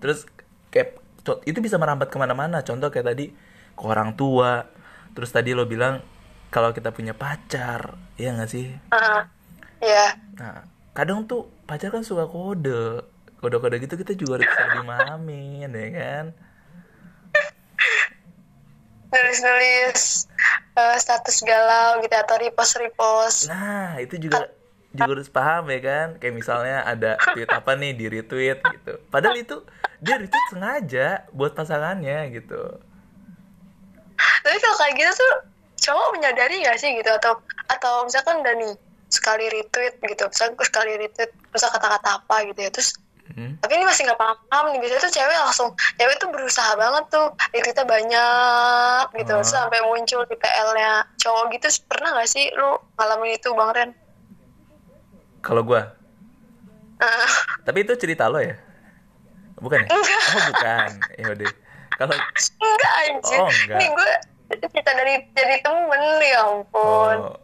Terus 0.00 0.26
kayak 0.72 0.98
itu 1.46 1.58
bisa 1.62 1.76
merambat 1.78 2.08
ke 2.10 2.16
mana-mana. 2.18 2.64
Contoh 2.64 2.88
kayak 2.90 3.14
tadi 3.14 3.30
ke 3.76 3.82
orang 3.84 4.16
tua. 4.18 4.66
Terus 5.12 5.30
tadi 5.30 5.52
lo 5.52 5.68
bilang 5.68 6.00
kalau 6.48 6.72
kita 6.72 6.92
punya 6.92 7.12
pacar 7.16 7.96
ya 8.16 8.32
nggak 8.34 8.50
sih? 8.50 8.66
Heeh. 8.72 9.20
iya. 9.84 10.06
Nah 10.36 10.66
kadang 10.92 11.24
tuh 11.28 11.48
pacar 11.68 11.92
kan 11.92 12.04
suka 12.04 12.26
kode. 12.28 13.06
Kode-kode 13.42 13.82
gitu 13.82 13.98
kita 13.98 14.14
juga 14.14 14.38
harus 14.38 14.46
bisa 14.46 14.64
dimahamin 14.78 15.70
ya 15.74 15.88
kan? 15.90 16.24
Nulis-nulis 19.12 20.30
eh, 20.78 20.96
status 20.96 21.36
galau 21.44 22.00
gitu 22.00 22.16
atau 22.16 22.36
repost-repost. 22.40 23.50
Nah, 23.50 24.00
itu 24.00 24.16
juga 24.16 24.48
juga 24.94 25.12
harus 25.12 25.28
paham 25.28 25.64
ya 25.68 25.80
kan. 25.80 26.06
Kayak 26.16 26.34
misalnya 26.36 26.76
ada 26.82 27.10
tweet 27.32 27.48
apa 27.48 27.72
nih 27.74 27.92
di 27.92 28.06
retweet 28.06 28.58
gitu. 28.60 28.92
Padahal 29.08 29.36
itu 29.36 29.56
dia 29.98 30.16
retweet 30.16 30.46
sengaja 30.48 31.06
buat 31.30 31.52
pasangannya 31.52 32.30
gitu. 32.32 32.80
tapi 34.42 34.58
kalau 34.58 34.76
kayak 34.76 34.94
gitu 34.96 35.10
tuh 35.12 35.34
cowok 35.82 36.08
menyadari 36.14 36.62
gak 36.62 36.78
sih 36.78 36.94
gitu 36.94 37.10
atau 37.12 37.38
atau 37.66 38.06
misalkan 38.06 38.38
udah 38.38 38.54
nih 38.54 38.74
sekali 39.06 39.46
retweet 39.46 39.98
gitu 39.98 40.24
misalkan 40.24 40.54
gue 40.54 40.66
sekali 40.66 40.92
retweet 40.96 41.30
misal 41.50 41.70
kata-kata 41.70 42.18
apa 42.18 42.36
gitu 42.46 42.60
ya 42.60 42.70
terus 42.70 42.94
Hmm. 43.32 43.56
tapi 43.64 43.80
ini 43.80 43.88
masih 43.88 44.04
nggak 44.04 44.20
paham 44.20 44.64
nih 44.68 44.78
biasanya 44.82 45.08
tuh 45.08 45.12
cewek 45.14 45.36
langsung 45.40 45.68
cewek 45.96 46.20
tuh 46.20 46.28
berusaha 46.28 46.76
banget 46.76 47.04
tuh 47.08 47.32
retweetnya 47.48 47.86
banyak 47.88 49.04
gitu 49.16 49.32
Oh. 49.32 49.46
Sampai 49.46 49.80
muncul 49.80 50.20
di 50.28 50.36
PL-nya 50.36 51.08
cowok 51.16 51.44
gitu 51.56 51.64
pernah 51.88 52.12
gak 52.12 52.28
sih 52.28 52.52
lu 52.52 52.76
ngalamin 53.00 53.32
itu 53.32 53.48
bang 53.56 53.70
Ren 53.72 53.90
Kalau 55.42 55.66
gua, 55.66 55.98
Ah, 57.02 57.26
tapi 57.66 57.82
itu 57.82 57.98
cerita 57.98 58.30
lo 58.30 58.38
ya? 58.38 58.54
Bukan 59.58 59.82
ya? 59.82 59.88
Enggak. 59.90 60.22
Oh, 60.22 60.42
bukan. 60.54 60.88
Ya 61.18 61.26
udah. 61.34 61.50
Kalau 61.98 62.14
enggak 62.14 62.92
anjir 63.02 63.38
Oh, 63.42 63.50
enggak. 63.50 63.78
nih 63.78 63.88
gue 63.90 64.10
cerita 64.70 64.90
dari 64.94 65.14
dari 65.34 65.56
temen 65.64 66.02
ya 66.20 66.44
ampun 66.44 67.18
oh, 67.24 67.36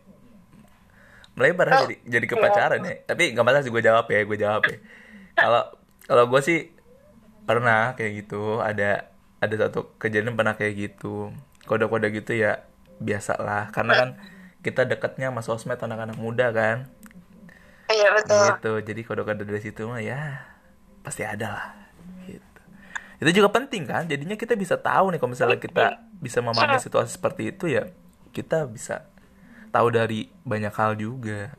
melebar 1.39 1.67
Oh, 1.73 1.81
jadi 1.87 1.97
jadi 2.07 2.27
ke 2.27 2.37
iya. 2.39 2.43
pacaran 2.43 2.81
ya. 2.83 2.95
Tapi 3.07 3.23
nggak 3.35 3.45
masalah 3.47 3.63
sih 3.67 3.73
gue 3.75 3.83
jawab 3.83 4.07
ya, 4.11 4.21
gue 4.23 4.39
jawab 4.39 4.63
ya. 4.67 4.79
Kalau 5.39 5.63
kalau 6.07 6.25
gue 6.31 6.41
sih 6.43 6.59
pernah 7.47 7.95
kayak 7.95 8.13
gitu, 8.27 8.59
ada 8.63 9.11
ada 9.39 9.55
satu 9.55 9.95
kejadian 9.99 10.35
pernah 10.35 10.59
kayak 10.59 10.75
gitu. 10.75 11.31
Kode-kode 11.67 12.11
gitu 12.11 12.35
ya 12.35 12.67
biasa 12.99 13.39
lah, 13.39 13.71
karena 13.71 13.93
kan 13.95 14.09
kita 14.67 14.83
dekatnya 14.87 15.31
sama 15.31 15.43
sosmed 15.47 15.79
anak-anak 15.79 16.19
muda 16.19 16.51
kan. 16.51 16.91
Iya 17.93 18.09
betul 18.13 18.47
Gitu. 18.59 18.73
Jadi 18.85 19.01
kode-kode 19.05 19.45
dari 19.45 19.61
situ 19.61 19.89
mah 19.89 20.01
ya 20.03 20.45
pasti 21.03 21.25
ada 21.25 21.49
lah. 21.49 21.67
Gitu. 22.29 22.61
Itu 23.25 23.31
juga 23.43 23.49
penting 23.51 23.89
kan? 23.89 24.05
Jadinya 24.07 24.37
kita 24.37 24.55
bisa 24.55 24.77
tahu 24.77 25.15
nih 25.15 25.19
kalau 25.19 25.33
misalnya 25.33 25.59
kita 25.59 26.01
bisa 26.21 26.39
memahami 26.45 26.79
situasi 26.79 27.17
seperti 27.17 27.57
itu 27.57 27.71
ya, 27.71 27.89
kita 28.31 28.69
bisa 28.69 29.09
tahu 29.73 29.89
dari 29.93 30.29
banyak 30.45 30.75
hal 30.75 30.95
juga. 30.99 31.53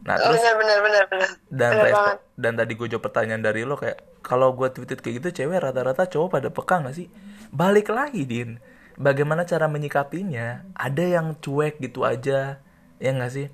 Nah, 0.00 0.16
terus 0.16 0.40
benar 0.40 0.56
benar 0.56 0.78
benar 0.80 1.04
benar 1.12 1.28
dan 1.52 1.70
banget 1.76 2.16
dan 2.40 2.52
tadi 2.56 2.72
gue 2.72 2.88
jawab 2.88 3.04
pertanyaan 3.04 3.44
dari 3.44 3.68
lo 3.68 3.76
kayak 3.76 4.24
kalau 4.24 4.56
gue 4.56 4.72
tweet 4.72 4.96
kayak 4.96 5.20
gitu 5.20 5.44
cewek 5.44 5.60
rata-rata 5.60 6.08
cowok 6.08 6.40
pada 6.40 6.48
peka 6.48 6.80
gak 6.80 6.96
sih 6.96 7.12
balik 7.52 7.92
lagi 7.92 8.24
din 8.24 8.56
bagaimana 8.96 9.44
cara 9.44 9.68
menyikapinya 9.68 10.64
ada 10.72 11.04
yang 11.04 11.36
cuek 11.36 11.84
gitu 11.84 12.08
aja 12.08 12.64
ya 12.96 13.10
gak 13.12 13.32
sih 13.32 13.52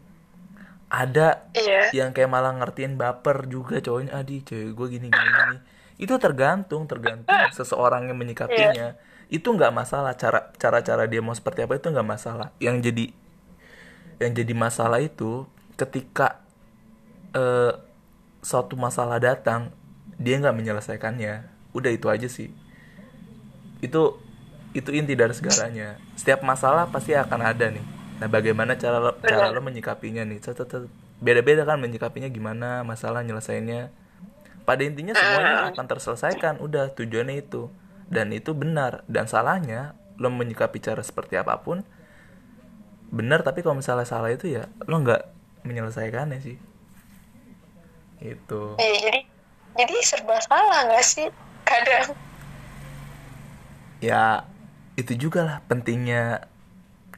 ada 0.87 1.51
iya. 1.51 1.91
yang 1.91 2.15
kayak 2.15 2.31
malah 2.31 2.55
ngertiin 2.63 2.95
baper 2.95 3.51
juga 3.51 3.83
cowoknya 3.83 4.15
adi 4.15 4.47
cewek 4.47 4.71
gue 4.71 4.87
gini 4.99 5.07
gini 5.11 5.29
gini. 5.35 5.59
Itu 5.99 6.15
tergantung 6.23 6.87
tergantung 6.87 7.35
seseorang 7.59 8.07
yang 8.07 8.19
menyikapinya. 8.19 8.95
Itu 9.27 9.51
nggak 9.51 9.75
masalah. 9.75 10.15
Cara 10.15 10.55
cara 10.55 10.79
cara 10.87 11.11
dia 11.11 11.19
mau 11.19 11.35
seperti 11.35 11.67
apa 11.67 11.75
itu 11.75 11.91
nggak 11.91 12.07
masalah. 12.07 12.55
Yang 12.63 12.77
jadi 12.91 13.07
yang 14.23 14.33
jadi 14.33 14.55
masalah 14.55 15.03
itu 15.03 15.45
ketika 15.75 16.41
eh, 17.35 17.75
suatu 18.41 18.79
masalah 18.79 19.19
datang 19.19 19.75
dia 20.23 20.39
nggak 20.39 20.55
menyelesaikannya. 20.55 21.51
Udah 21.75 21.91
itu 21.91 22.07
aja 22.07 22.31
sih. 22.31 22.55
Itu 23.83 24.23
itu 24.71 24.95
inti 24.95 25.19
dari 25.19 25.35
segalanya. 25.35 25.99
Setiap 26.15 26.47
masalah 26.47 26.87
pasti 26.95 27.11
akan 27.19 27.43
ada 27.43 27.75
nih 27.75 27.96
nah 28.17 28.29
bagaimana 28.33 28.81
cara 28.81 28.97
lo, 28.97 29.13
cara 29.21 29.53
lo 29.53 29.61
menyikapinya 29.61 30.25
nih? 30.25 30.41
Beda-beda 31.21 31.65
kan 31.65 31.81
menyikapinya 31.81 32.29
gimana 32.29 32.85
masalah 32.85 33.25
nyelesainnya. 33.25 33.93
Pada 34.67 34.83
intinya 34.83 35.15
semuanya 35.15 35.71
akan 35.71 35.87
terselesaikan 35.87 36.59
udah 36.59 36.93
tujuannya 36.97 37.39
itu. 37.39 37.71
Dan 38.11 38.35
itu 38.35 38.53
benar. 38.53 39.07
Dan 39.07 39.31
salahnya 39.31 39.95
lo 40.17 40.33
menyikapi 40.33 40.81
cara 40.81 41.01
seperti 41.05 41.37
apa 41.39 41.61
pun 41.61 41.85
benar. 43.13 43.45
Tapi 43.47 43.63
kalau 43.63 43.79
misalnya 43.79 44.09
salah 44.09 44.33
itu 44.33 44.49
ya 44.51 44.67
lo 44.89 44.97
nggak 45.01 45.23
menyelesaikannya 45.65 46.39
sih. 46.41 46.57
Itu 48.21 48.81
Eh, 48.81 48.97
jadi 49.05 49.21
jadi 49.77 49.95
serba 50.03 50.41
salah 50.41 50.89
nggak 50.89 51.05
sih? 51.05 51.29
Kadang. 51.69 52.17
Ya 54.01 54.45
itu 54.97 55.13
juga 55.17 55.45
lah 55.45 55.59
pentingnya 55.69 56.49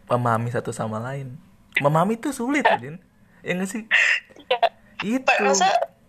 memahami 0.08 0.48
satu 0.50 0.72
sama 0.72 0.98
lain. 0.98 1.36
Memahami 1.78 2.18
itu 2.18 2.32
sulit 2.32 2.64
Din. 2.80 2.98
Ya 3.44 3.52
nggak 3.54 3.68
sih? 3.70 3.82
Ya 4.48 4.58
itu. 5.04 5.22
masa 5.44 5.68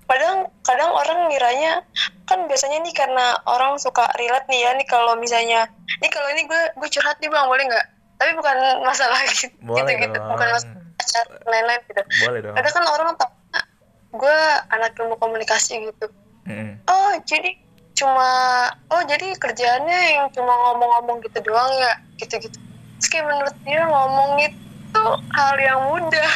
kadang 0.10 0.50
kadang 0.66 0.90
orang 0.90 1.30
ngiranya 1.30 1.86
kan 2.26 2.50
biasanya 2.50 2.82
nih 2.82 2.94
karena 2.98 3.38
orang 3.46 3.78
suka 3.78 4.10
relate 4.18 4.50
nih 4.50 4.66
ya 4.66 4.74
nih 4.74 4.88
kalau 4.90 5.14
misalnya 5.22 5.70
nih 6.02 6.10
kalau 6.10 6.26
ini 6.34 6.50
gue 6.50 6.62
gue 6.74 6.90
curhat 6.90 7.22
nih 7.22 7.30
bang 7.30 7.46
boleh 7.46 7.64
nggak? 7.70 7.86
Tapi 8.20 8.32
bukan 8.36 8.58
masalah 8.84 9.22
gitu 9.30 9.54
Boleh 9.64 9.96
gitu, 9.96 10.18
dong. 10.18 10.28
bukan 10.34 10.48
masalah 10.52 10.82
pacar, 10.98 11.26
lain-lain 11.48 11.82
gitu. 11.86 12.02
Boleh 12.26 12.40
dong. 12.42 12.56
Kadang 12.58 12.74
kan 12.74 12.86
orang 12.90 13.08
tahu 13.16 13.32
gue 14.10 14.40
anak 14.74 14.98
ilmu 14.98 15.16
komunikasi 15.22 15.86
gitu. 15.94 16.10
Mm-mm. 16.50 16.82
oh 16.90 17.14
jadi 17.30 17.54
cuma 17.94 18.30
oh 18.90 19.06
jadi 19.06 19.38
kerjaannya 19.38 20.00
yang 20.18 20.28
cuma 20.34 20.50
ngomong-ngomong 20.50 21.22
gitu 21.22 21.46
doang 21.46 21.70
ya 21.78 21.94
gitu-gitu 22.18 22.58
Terus 23.00 23.08
kayak 23.16 23.26
menurut 23.32 23.56
dia 23.64 23.82
ngomong 23.88 24.32
itu 24.44 25.06
hal 25.32 25.56
yang 25.56 25.80
mudah. 25.88 26.34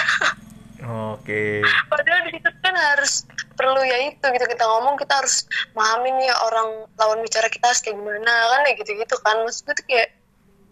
Oke. 1.13 1.63
Padahal 1.91 2.27
di 2.27 2.39
situ 2.39 2.49
kan 2.63 2.75
harus 2.75 3.27
perlu 3.55 3.83
ya 3.83 4.07
itu 4.07 4.23
gitu. 4.23 4.45
Kita 4.47 4.63
ngomong 4.67 4.95
kita 4.95 5.19
harus 5.19 5.43
memahami 5.75 6.23
nih 6.23 6.31
orang 6.43 6.87
lawan 6.95 7.19
bicara 7.23 7.47
kita 7.51 7.71
harus 7.71 7.83
kayak 7.83 7.99
gimana 7.99 8.31
kan? 8.31 8.61
Ya 8.67 8.73
gitu-gitu 8.79 9.15
kan. 9.23 9.43
Maksud 9.43 9.67
gue 9.67 9.75
tuh 9.75 9.85
kayak 9.91 10.09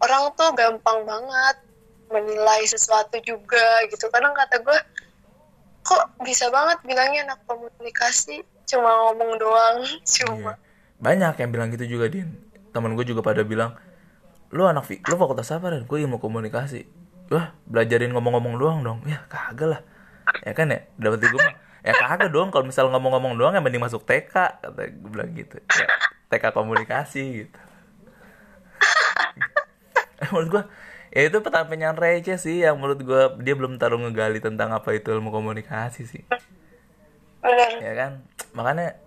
orang 0.03 0.31
tuh 0.35 0.49
gampang 0.55 0.99
banget 1.03 1.55
menilai 2.11 2.63
sesuatu 2.67 3.19
juga 3.23 3.87
gitu. 3.87 4.07
Kadang 4.11 4.35
kata 4.35 4.63
gue 4.63 4.79
kok 5.81 6.03
bisa 6.23 6.47
banget 6.51 6.77
bilangnya 6.87 7.31
anak 7.31 7.39
komunikasi 7.47 8.47
cuma 8.67 9.11
ngomong 9.11 9.31
doang? 9.39 9.77
Cuma. 10.15 10.55
Iya. 10.55 10.69
banyak 11.01 11.33
yang 11.41 11.49
bilang 11.49 11.69
gitu 11.73 11.97
juga 11.97 12.05
din. 12.07 12.31
Temen 12.71 12.93
gue 12.95 13.03
juga 13.03 13.25
pada 13.25 13.41
bilang 13.41 13.73
lu 14.51 14.67
anak 14.67 14.83
fi- 14.83 15.01
lu 15.07 15.15
fakultas 15.15 15.51
apa 15.55 15.71
dan 15.71 15.87
gue 15.87 15.97
ilmu 15.97 16.19
komunikasi. 16.19 16.83
Wah 17.31 17.55
belajarin 17.63 18.11
ngomong-ngomong 18.11 18.59
doang 18.59 18.79
dong. 18.83 18.99
Ya 19.07 19.23
kagak 19.31 19.79
lah. 19.79 19.81
Ya 20.43 20.51
kan 20.51 20.67
ya? 20.67 20.83
Dapat 20.99 21.23
gue 21.23 21.39
mah. 21.39 21.55
Ya 21.81 21.95
kagak 21.95 22.29
dong 22.35 22.51
kalau 22.51 22.67
misal 22.67 22.91
ngomong-ngomong 22.91 23.39
doang 23.39 23.55
yang 23.55 23.63
mending 23.63 23.81
masuk 23.81 24.03
TK 24.03 24.35
kata 24.59 24.81
gue 24.91 25.09
bilang 25.09 25.31
gitu. 25.31 25.57
Ya, 25.79 25.87
TK 26.27 26.51
komunikasi 26.51 27.47
gitu. 27.47 27.59
Menurut 30.35 30.47
gue 30.51 30.63
ya 31.11 31.27
itu 31.27 31.37
pertanyaan 31.43 31.95
receh 31.99 32.39
sih 32.39 32.63
yang 32.63 32.79
menurut 32.79 33.03
gue 33.03 33.21
dia 33.43 33.51
belum 33.51 33.75
taruh 33.75 33.99
ngegali 33.99 34.39
tentang 34.39 34.71
apa 34.71 34.95
itu 34.95 35.11
ilmu 35.11 35.31
komunikasi 35.31 36.07
sih. 36.07 36.23
Ya 37.79 37.93
kan? 37.95 38.11
Makanya 38.51 38.99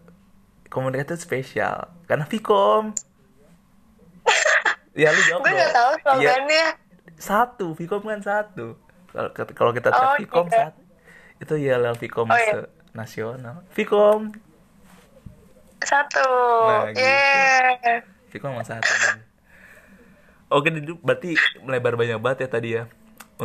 komunikasi 0.73 1.15
itu 1.15 1.17
spesial. 1.21 1.93
Karena 2.09 2.25
Vkom 2.25 2.97
ya 4.95 5.11
lu 5.11 5.21
jawab 5.27 5.41
gue 5.43 5.53
nggak 5.53 5.75
tahu 5.75 5.91
Iya, 5.93 6.03
slogannya 6.03 6.67
satu 7.15 7.67
Vkom 7.75 8.03
kan 8.07 8.21
satu. 8.23 8.67
Kalau 9.11 9.31
kalau 9.55 9.71
kita 9.75 9.89
tes 9.91 10.03
Oh, 10.03 10.15
Vkom 10.19 10.47
iya. 10.49 10.59
satu 10.71 10.81
itu 11.43 11.55
ya 11.59 11.77
Vkom 11.95 12.29
Oh, 12.31 12.39
iya. 12.39 12.67
nasional 12.95 13.63
Vkom 13.75 14.31
satu. 15.85 16.29
Nah, 16.65 16.91
gitu. 16.91 17.05
yeah. 17.05 18.01
Vkom 18.33 18.57
cuma 18.57 18.65
satu. 18.65 18.91
Oke 20.51 20.71
berarti 21.03 21.35
melebar 21.63 21.99
banyak 21.99 22.19
banget 22.23 22.47
ya 22.47 22.49
tadi 22.49 22.69
ya 22.79 22.83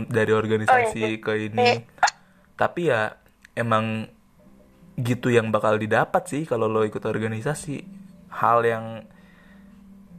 dari 0.08 0.32
organisasi 0.34 1.02
Oh, 1.02 1.22
ke 1.22 1.34
ini. 1.50 1.86
Tapi 2.56 2.82
ya 2.90 3.18
emang 3.58 4.06
gitu 5.00 5.32
yang 5.32 5.50
bakal 5.50 5.80
didapat 5.80 6.28
sih 6.28 6.44
kalau 6.46 6.70
lo 6.70 6.86
ikut 6.86 7.02
organisasi. 7.02 7.84
Hal 8.30 8.62
yang 8.62 8.86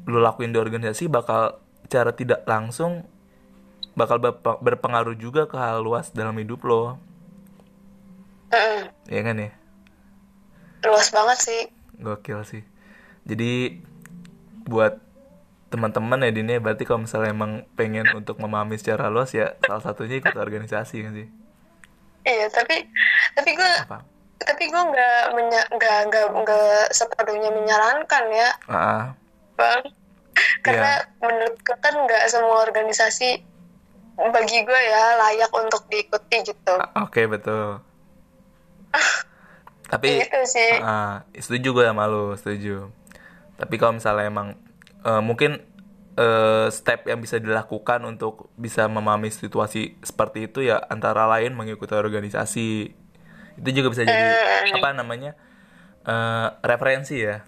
lo 0.08 0.18
lakuin 0.22 0.54
di 0.54 0.58
organisasi 0.60 1.08
bakal 1.10 1.60
cara 1.90 2.14
tidak 2.14 2.46
langsung 2.46 3.04
bakal 3.98 4.22
berpe- 4.22 4.60
berpengaruh 4.62 5.18
juga 5.18 5.50
ke 5.50 5.58
hal 5.58 5.82
luas 5.82 6.14
dalam 6.14 6.36
hidup 6.38 6.62
lo. 6.64 6.96
Mm-mm. 8.50 8.90
ya 9.06 9.20
kan 9.22 9.36
ya? 9.38 9.50
Luas 10.86 11.08
banget 11.14 11.38
sih. 11.38 11.62
Gokil 12.00 12.40
sih. 12.46 12.62
Jadi 13.28 13.78
buat 14.66 14.98
teman-teman 15.70 16.26
ya 16.26 16.34
Dini 16.34 16.58
berarti 16.58 16.82
kalau 16.82 17.06
misalnya 17.06 17.30
emang 17.30 17.62
pengen 17.78 18.10
untuk 18.10 18.42
memahami 18.42 18.74
secara 18.74 19.06
luas 19.06 19.30
ya 19.30 19.54
salah 19.62 19.78
satunya 19.78 20.18
ikut 20.18 20.34
organisasi 20.34 20.96
kan 21.06 21.12
sih? 21.14 21.28
Iya 22.26 22.50
tapi 22.50 22.90
tapi 23.38 23.50
gue 23.54 23.70
apa? 23.86 24.02
tapi 24.40 24.66
gue 24.66 24.82
nggak 24.82 25.22
nggak 25.78 25.98
nggak 26.10 26.26
nggak 26.42 26.84
sepenuhnya 26.90 27.54
menyarankan 27.54 28.24
ya. 28.34 28.50
Ah 28.66 29.19
bang 29.60 29.82
karena 30.64 30.90
Iya. 30.96 31.20
menurut 31.20 31.56
gue 31.60 31.76
kan 31.76 31.94
nggak 31.94 32.24
semua 32.26 32.64
organisasi 32.64 33.44
bagi 34.20 34.58
gue 34.64 34.80
ya 34.84 35.16
layak 35.16 35.52
untuk 35.52 35.84
diikuti 35.88 36.36
gitu. 36.44 36.74
Ah, 36.76 37.04
oke 37.04 37.24
betul. 37.26 37.80
Tapi 39.92 40.22
gitu 40.22 40.40
sih. 40.44 40.76
ah 40.78 41.24
setuju 41.32 41.68
gue 41.72 41.84
sama 41.84 42.04
lu 42.06 42.36
setuju. 42.36 42.88
Tapi 43.56 43.74
kalau 43.76 43.96
misalnya 43.96 44.28
emang 44.28 44.48
eh, 45.02 45.22
mungkin 45.24 45.60
eh, 46.14 46.66
step 46.70 47.08
yang 47.08 47.18
bisa 47.18 47.36
dilakukan 47.36 48.04
untuk 48.04 48.48
bisa 48.54 48.86
memahami 48.86 49.28
situasi 49.28 49.98
seperti 50.00 50.46
itu 50.46 50.62
ya 50.62 50.78
antara 50.86 51.26
lain 51.26 51.56
mengikuti 51.56 51.92
organisasi. 51.92 52.68
Itu 53.56 53.68
juga 53.72 53.88
bisa 53.88 54.04
jadi 54.04 54.26
Hmm. 54.30 54.76
apa 54.78 54.88
namanya 54.94 55.32
eh, 56.04 56.48
referensi 56.62 57.18
ya. 57.18 57.40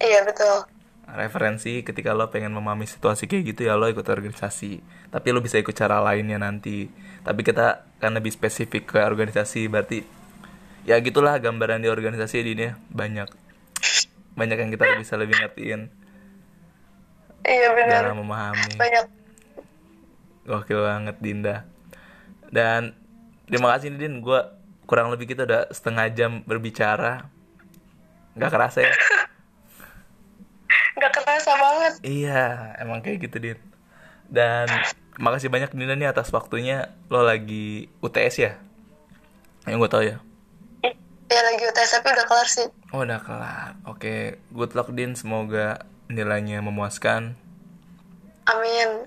Iya 0.00 0.26
betul 0.26 0.64
referensi 1.08 1.82
ketika 1.82 2.14
lo 2.14 2.30
pengen 2.30 2.54
memahami 2.54 2.86
situasi 2.86 3.26
kayak 3.26 3.54
gitu 3.54 3.60
ya 3.68 3.74
lo 3.74 3.90
ikut 3.90 4.06
organisasi. 4.06 4.80
Tapi 5.10 5.26
lo 5.34 5.42
bisa 5.42 5.58
ikut 5.58 5.74
cara 5.74 5.98
lainnya 6.00 6.38
nanti. 6.38 6.86
Tapi 7.22 7.40
kita 7.42 7.84
kan 7.98 8.14
lebih 8.14 8.30
spesifik 8.30 8.96
ke 8.96 8.98
organisasi 9.02 9.66
berarti 9.66 10.02
ya 10.82 10.98
gitulah 10.98 11.38
gambaran 11.38 11.82
di 11.82 11.88
organisasi 11.90 12.42
ini 12.42 12.70
ya 12.70 12.72
banyak. 12.90 13.28
Banyak 14.32 14.56
yang 14.56 14.70
kita 14.72 14.84
bisa 14.96 15.14
lebih 15.20 15.36
ngertiin. 15.36 15.80
Iya 17.42 17.68
benar. 17.74 18.02
Dalam 18.08 18.22
memahami. 18.22 18.78
Banyak. 18.78 19.04
Gokil 20.46 20.80
banget 20.80 21.16
Dinda. 21.20 21.56
Dan 22.48 22.96
terima 23.46 23.74
kasih 23.76 23.94
nih, 23.94 24.00
Din. 24.06 24.14
Gue 24.24 24.40
kurang 24.86 25.10
lebih 25.12 25.30
kita 25.30 25.44
udah 25.44 25.68
setengah 25.70 26.06
jam 26.14 26.40
berbicara. 26.46 27.28
Nggak 28.32 28.48
kerasa 28.48 28.80
ya 28.80 28.94
kerasa 31.42 31.58
banget 31.58 31.92
Iya, 32.06 32.78
emang 32.78 33.02
kayak 33.02 33.18
gitu, 33.26 33.36
Din. 33.42 33.58
Dan 34.30 34.70
makasih 35.18 35.50
banyak 35.50 35.74
Dina 35.74 35.98
nih 35.98 36.08
atas 36.08 36.30
waktunya. 36.30 36.94
Lo 37.10 37.26
lagi 37.26 37.90
UTS 37.98 38.34
ya? 38.38 38.52
Yang 39.66 39.78
gue 39.82 39.90
tau 39.90 40.04
ya. 40.06 40.16
ya 41.32 41.40
lagi 41.42 41.62
UTS 41.66 41.90
tapi 41.98 42.12
udah 42.12 42.26
kelar 42.28 42.48
sih 42.48 42.68
Oh, 42.94 43.02
udah 43.02 43.20
kelar. 43.24 43.74
Oke, 43.90 44.38
good 44.54 44.72
luck 44.78 44.94
Din. 44.94 45.18
Semoga 45.18 45.82
nilainya 46.06 46.62
memuaskan. 46.62 47.34
amin 48.46 49.06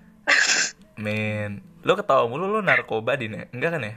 Amin. 0.99 1.63
Lo 1.85 1.95
ketawa 1.95 2.27
mulu 2.27 2.51
lo 2.51 2.59
narkoba 2.59 3.15
Din 3.15 3.39
ya? 3.39 3.43
Enggak 3.55 3.79
kan 3.79 3.81
ya? 3.87 3.95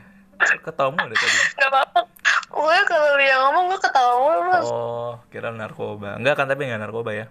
Ketawa 0.62 0.94
mulu 0.94 1.10
dari 1.10 1.18
tadi. 1.18 1.38
nggak 1.58 1.70
apa-apa 1.74 2.00
gue 2.48 2.78
kalau 2.90 3.20
yang 3.20 3.40
ngomong 3.48 3.64
gue 3.70 3.80
ketawa 3.80 4.14
mulu. 4.18 4.58
Oh, 4.66 5.12
kira 5.28 5.52
narkoba. 5.52 6.16
Enggak 6.16 6.36
kan 6.40 6.46
tapi 6.48 6.66
enggak 6.66 6.82
narkoba 6.84 7.10
ya? 7.12 7.26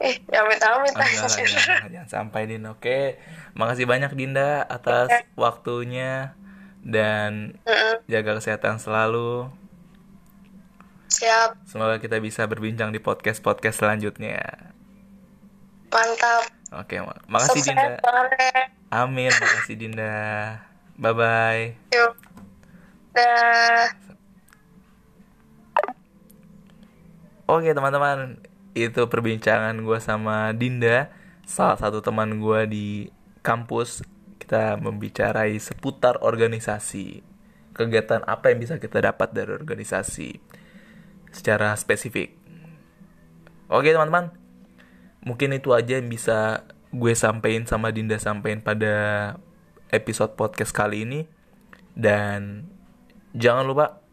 Ya 0.00 0.38
amit 0.44 0.60
amit 0.62 0.94
lah, 0.96 1.08
jangan, 1.08 1.90
jangan 1.92 2.08
sampai 2.08 2.48
Din. 2.48 2.64
Oke, 2.70 3.20
makasih 3.52 3.84
banyak 3.84 4.12
Dinda 4.16 4.64
atas 4.66 5.10
waktunya 5.36 6.34
dan 6.82 7.58
jaga 8.08 8.38
kesehatan 8.40 8.78
selalu. 8.82 9.50
siap 11.12 11.60
Semoga 11.68 12.00
kita 12.00 12.16
bisa 12.24 12.48
berbincang 12.48 12.88
di 12.88 12.98
podcast-podcast 12.98 13.84
selanjutnya. 13.84 14.72
mantap 15.92 16.48
Oke, 16.72 17.04
mak 17.04 17.20
makasih 17.28 17.60
Sukses 17.60 17.76
Dinda. 17.76 18.00
banget. 18.00 18.68
Amin, 18.88 19.28
makasih 19.28 19.76
Dinda. 19.76 20.16
Bye 20.96 21.12
bye. 21.12 21.64
Yuk. 21.92 22.12
Dah. 23.12 23.92
Oke 27.44 27.76
teman-teman, 27.76 28.40
itu 28.72 29.04
perbincangan 29.08 29.76
gue 29.84 29.98
sama 30.00 30.52
Dinda, 30.56 31.12
salah 31.44 31.76
satu 31.76 32.00
teman 32.00 32.40
gue 32.40 32.60
di 32.68 32.86
kampus. 33.44 34.04
Kita 34.42 34.76
membicarai 34.76 35.54
seputar 35.56 36.18
organisasi, 36.20 37.22
kegiatan 37.72 38.26
apa 38.26 38.50
yang 38.50 38.58
bisa 38.58 38.76
kita 38.76 39.00
dapat 39.00 39.32
dari 39.32 39.54
organisasi 39.54 40.42
secara 41.32 41.72
spesifik. 41.78 42.36
Oke 43.72 43.94
teman-teman, 43.94 44.34
mungkin 45.24 45.56
itu 45.56 45.72
aja 45.72 45.96
yang 45.96 46.10
bisa 46.10 46.68
gue 46.92 47.14
sampein 47.16 47.64
sama 47.64 47.88
Dinda 47.94 48.20
sampein 48.20 48.60
pada 48.60 49.36
episode 49.88 50.36
podcast 50.36 50.76
kali 50.76 51.08
ini. 51.08 51.20
Dan 51.96 52.68
jangan 53.32 53.64
lupa 53.64 54.04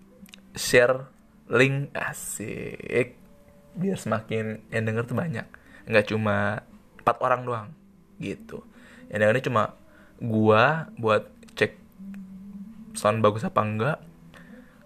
share 0.55 1.11
link 1.51 1.91
asik 1.95 3.18
biar 3.79 3.95
semakin 3.95 4.59
yang 4.69 4.83
denger 4.83 5.07
tuh 5.07 5.17
banyak. 5.17 5.47
Nggak 5.87 6.11
cuma 6.11 6.67
empat 6.99 7.17
orang 7.23 7.41
doang 7.47 7.67
gitu. 8.19 8.61
Yang 9.07 9.19
dengernya 9.23 9.45
cuma 9.47 9.63
gua 10.19 10.91
buat 10.99 11.31
cek 11.55 11.79
sound 12.99 13.23
bagus 13.23 13.47
apa 13.47 13.63
enggak 13.63 13.97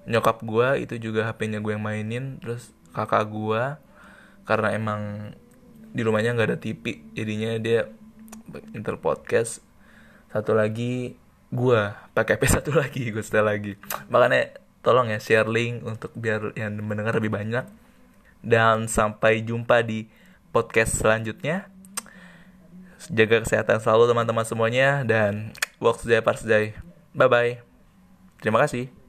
nyokap 0.04 0.44
gua 0.44 0.76
itu 0.76 1.00
juga 1.00 1.26
HP-nya 1.32 1.64
gue 1.64 1.74
yang 1.74 1.84
mainin 1.84 2.38
terus 2.44 2.76
kakak 2.92 3.24
gua 3.32 3.80
karena 4.44 4.76
emang 4.76 5.32
di 5.96 6.04
rumahnya 6.04 6.36
nggak 6.36 6.50
ada 6.54 6.60
TV 6.60 7.02
jadinya 7.16 7.56
dia 7.58 7.88
inter 8.76 9.00
podcast. 9.00 9.64
Satu 10.30 10.54
lagi 10.54 11.16
gua 11.50 11.96
pakai 12.12 12.36
HP 12.38 12.44
satu 12.52 12.72
lagi 12.76 13.10
gue 13.10 13.24
setel 13.24 13.48
lagi. 13.48 13.80
Makanya 14.12 14.60
tolong 14.84 15.08
ya 15.08 15.18
share 15.24 15.48
link 15.48 15.82
untuk 15.88 16.12
biar 16.14 16.52
yang 16.60 16.76
mendengar 16.84 17.16
lebih 17.16 17.32
banyak 17.32 17.64
dan 18.44 18.92
sampai 18.92 19.42
jumpa 19.42 19.82
di 19.82 20.12
podcast 20.52 21.00
selanjutnya. 21.00 21.72
Jaga 23.10 23.44
kesehatan 23.44 23.82
selalu 23.82 24.12
teman-teman 24.12 24.46
semuanya. 24.46 25.02
Dan 25.08 25.56
work 25.82 26.04
part 26.24 26.40
today. 26.40 26.78
bye 27.14 27.30
bye 27.30 27.62
terima 28.42 28.60
kasih 28.66 29.03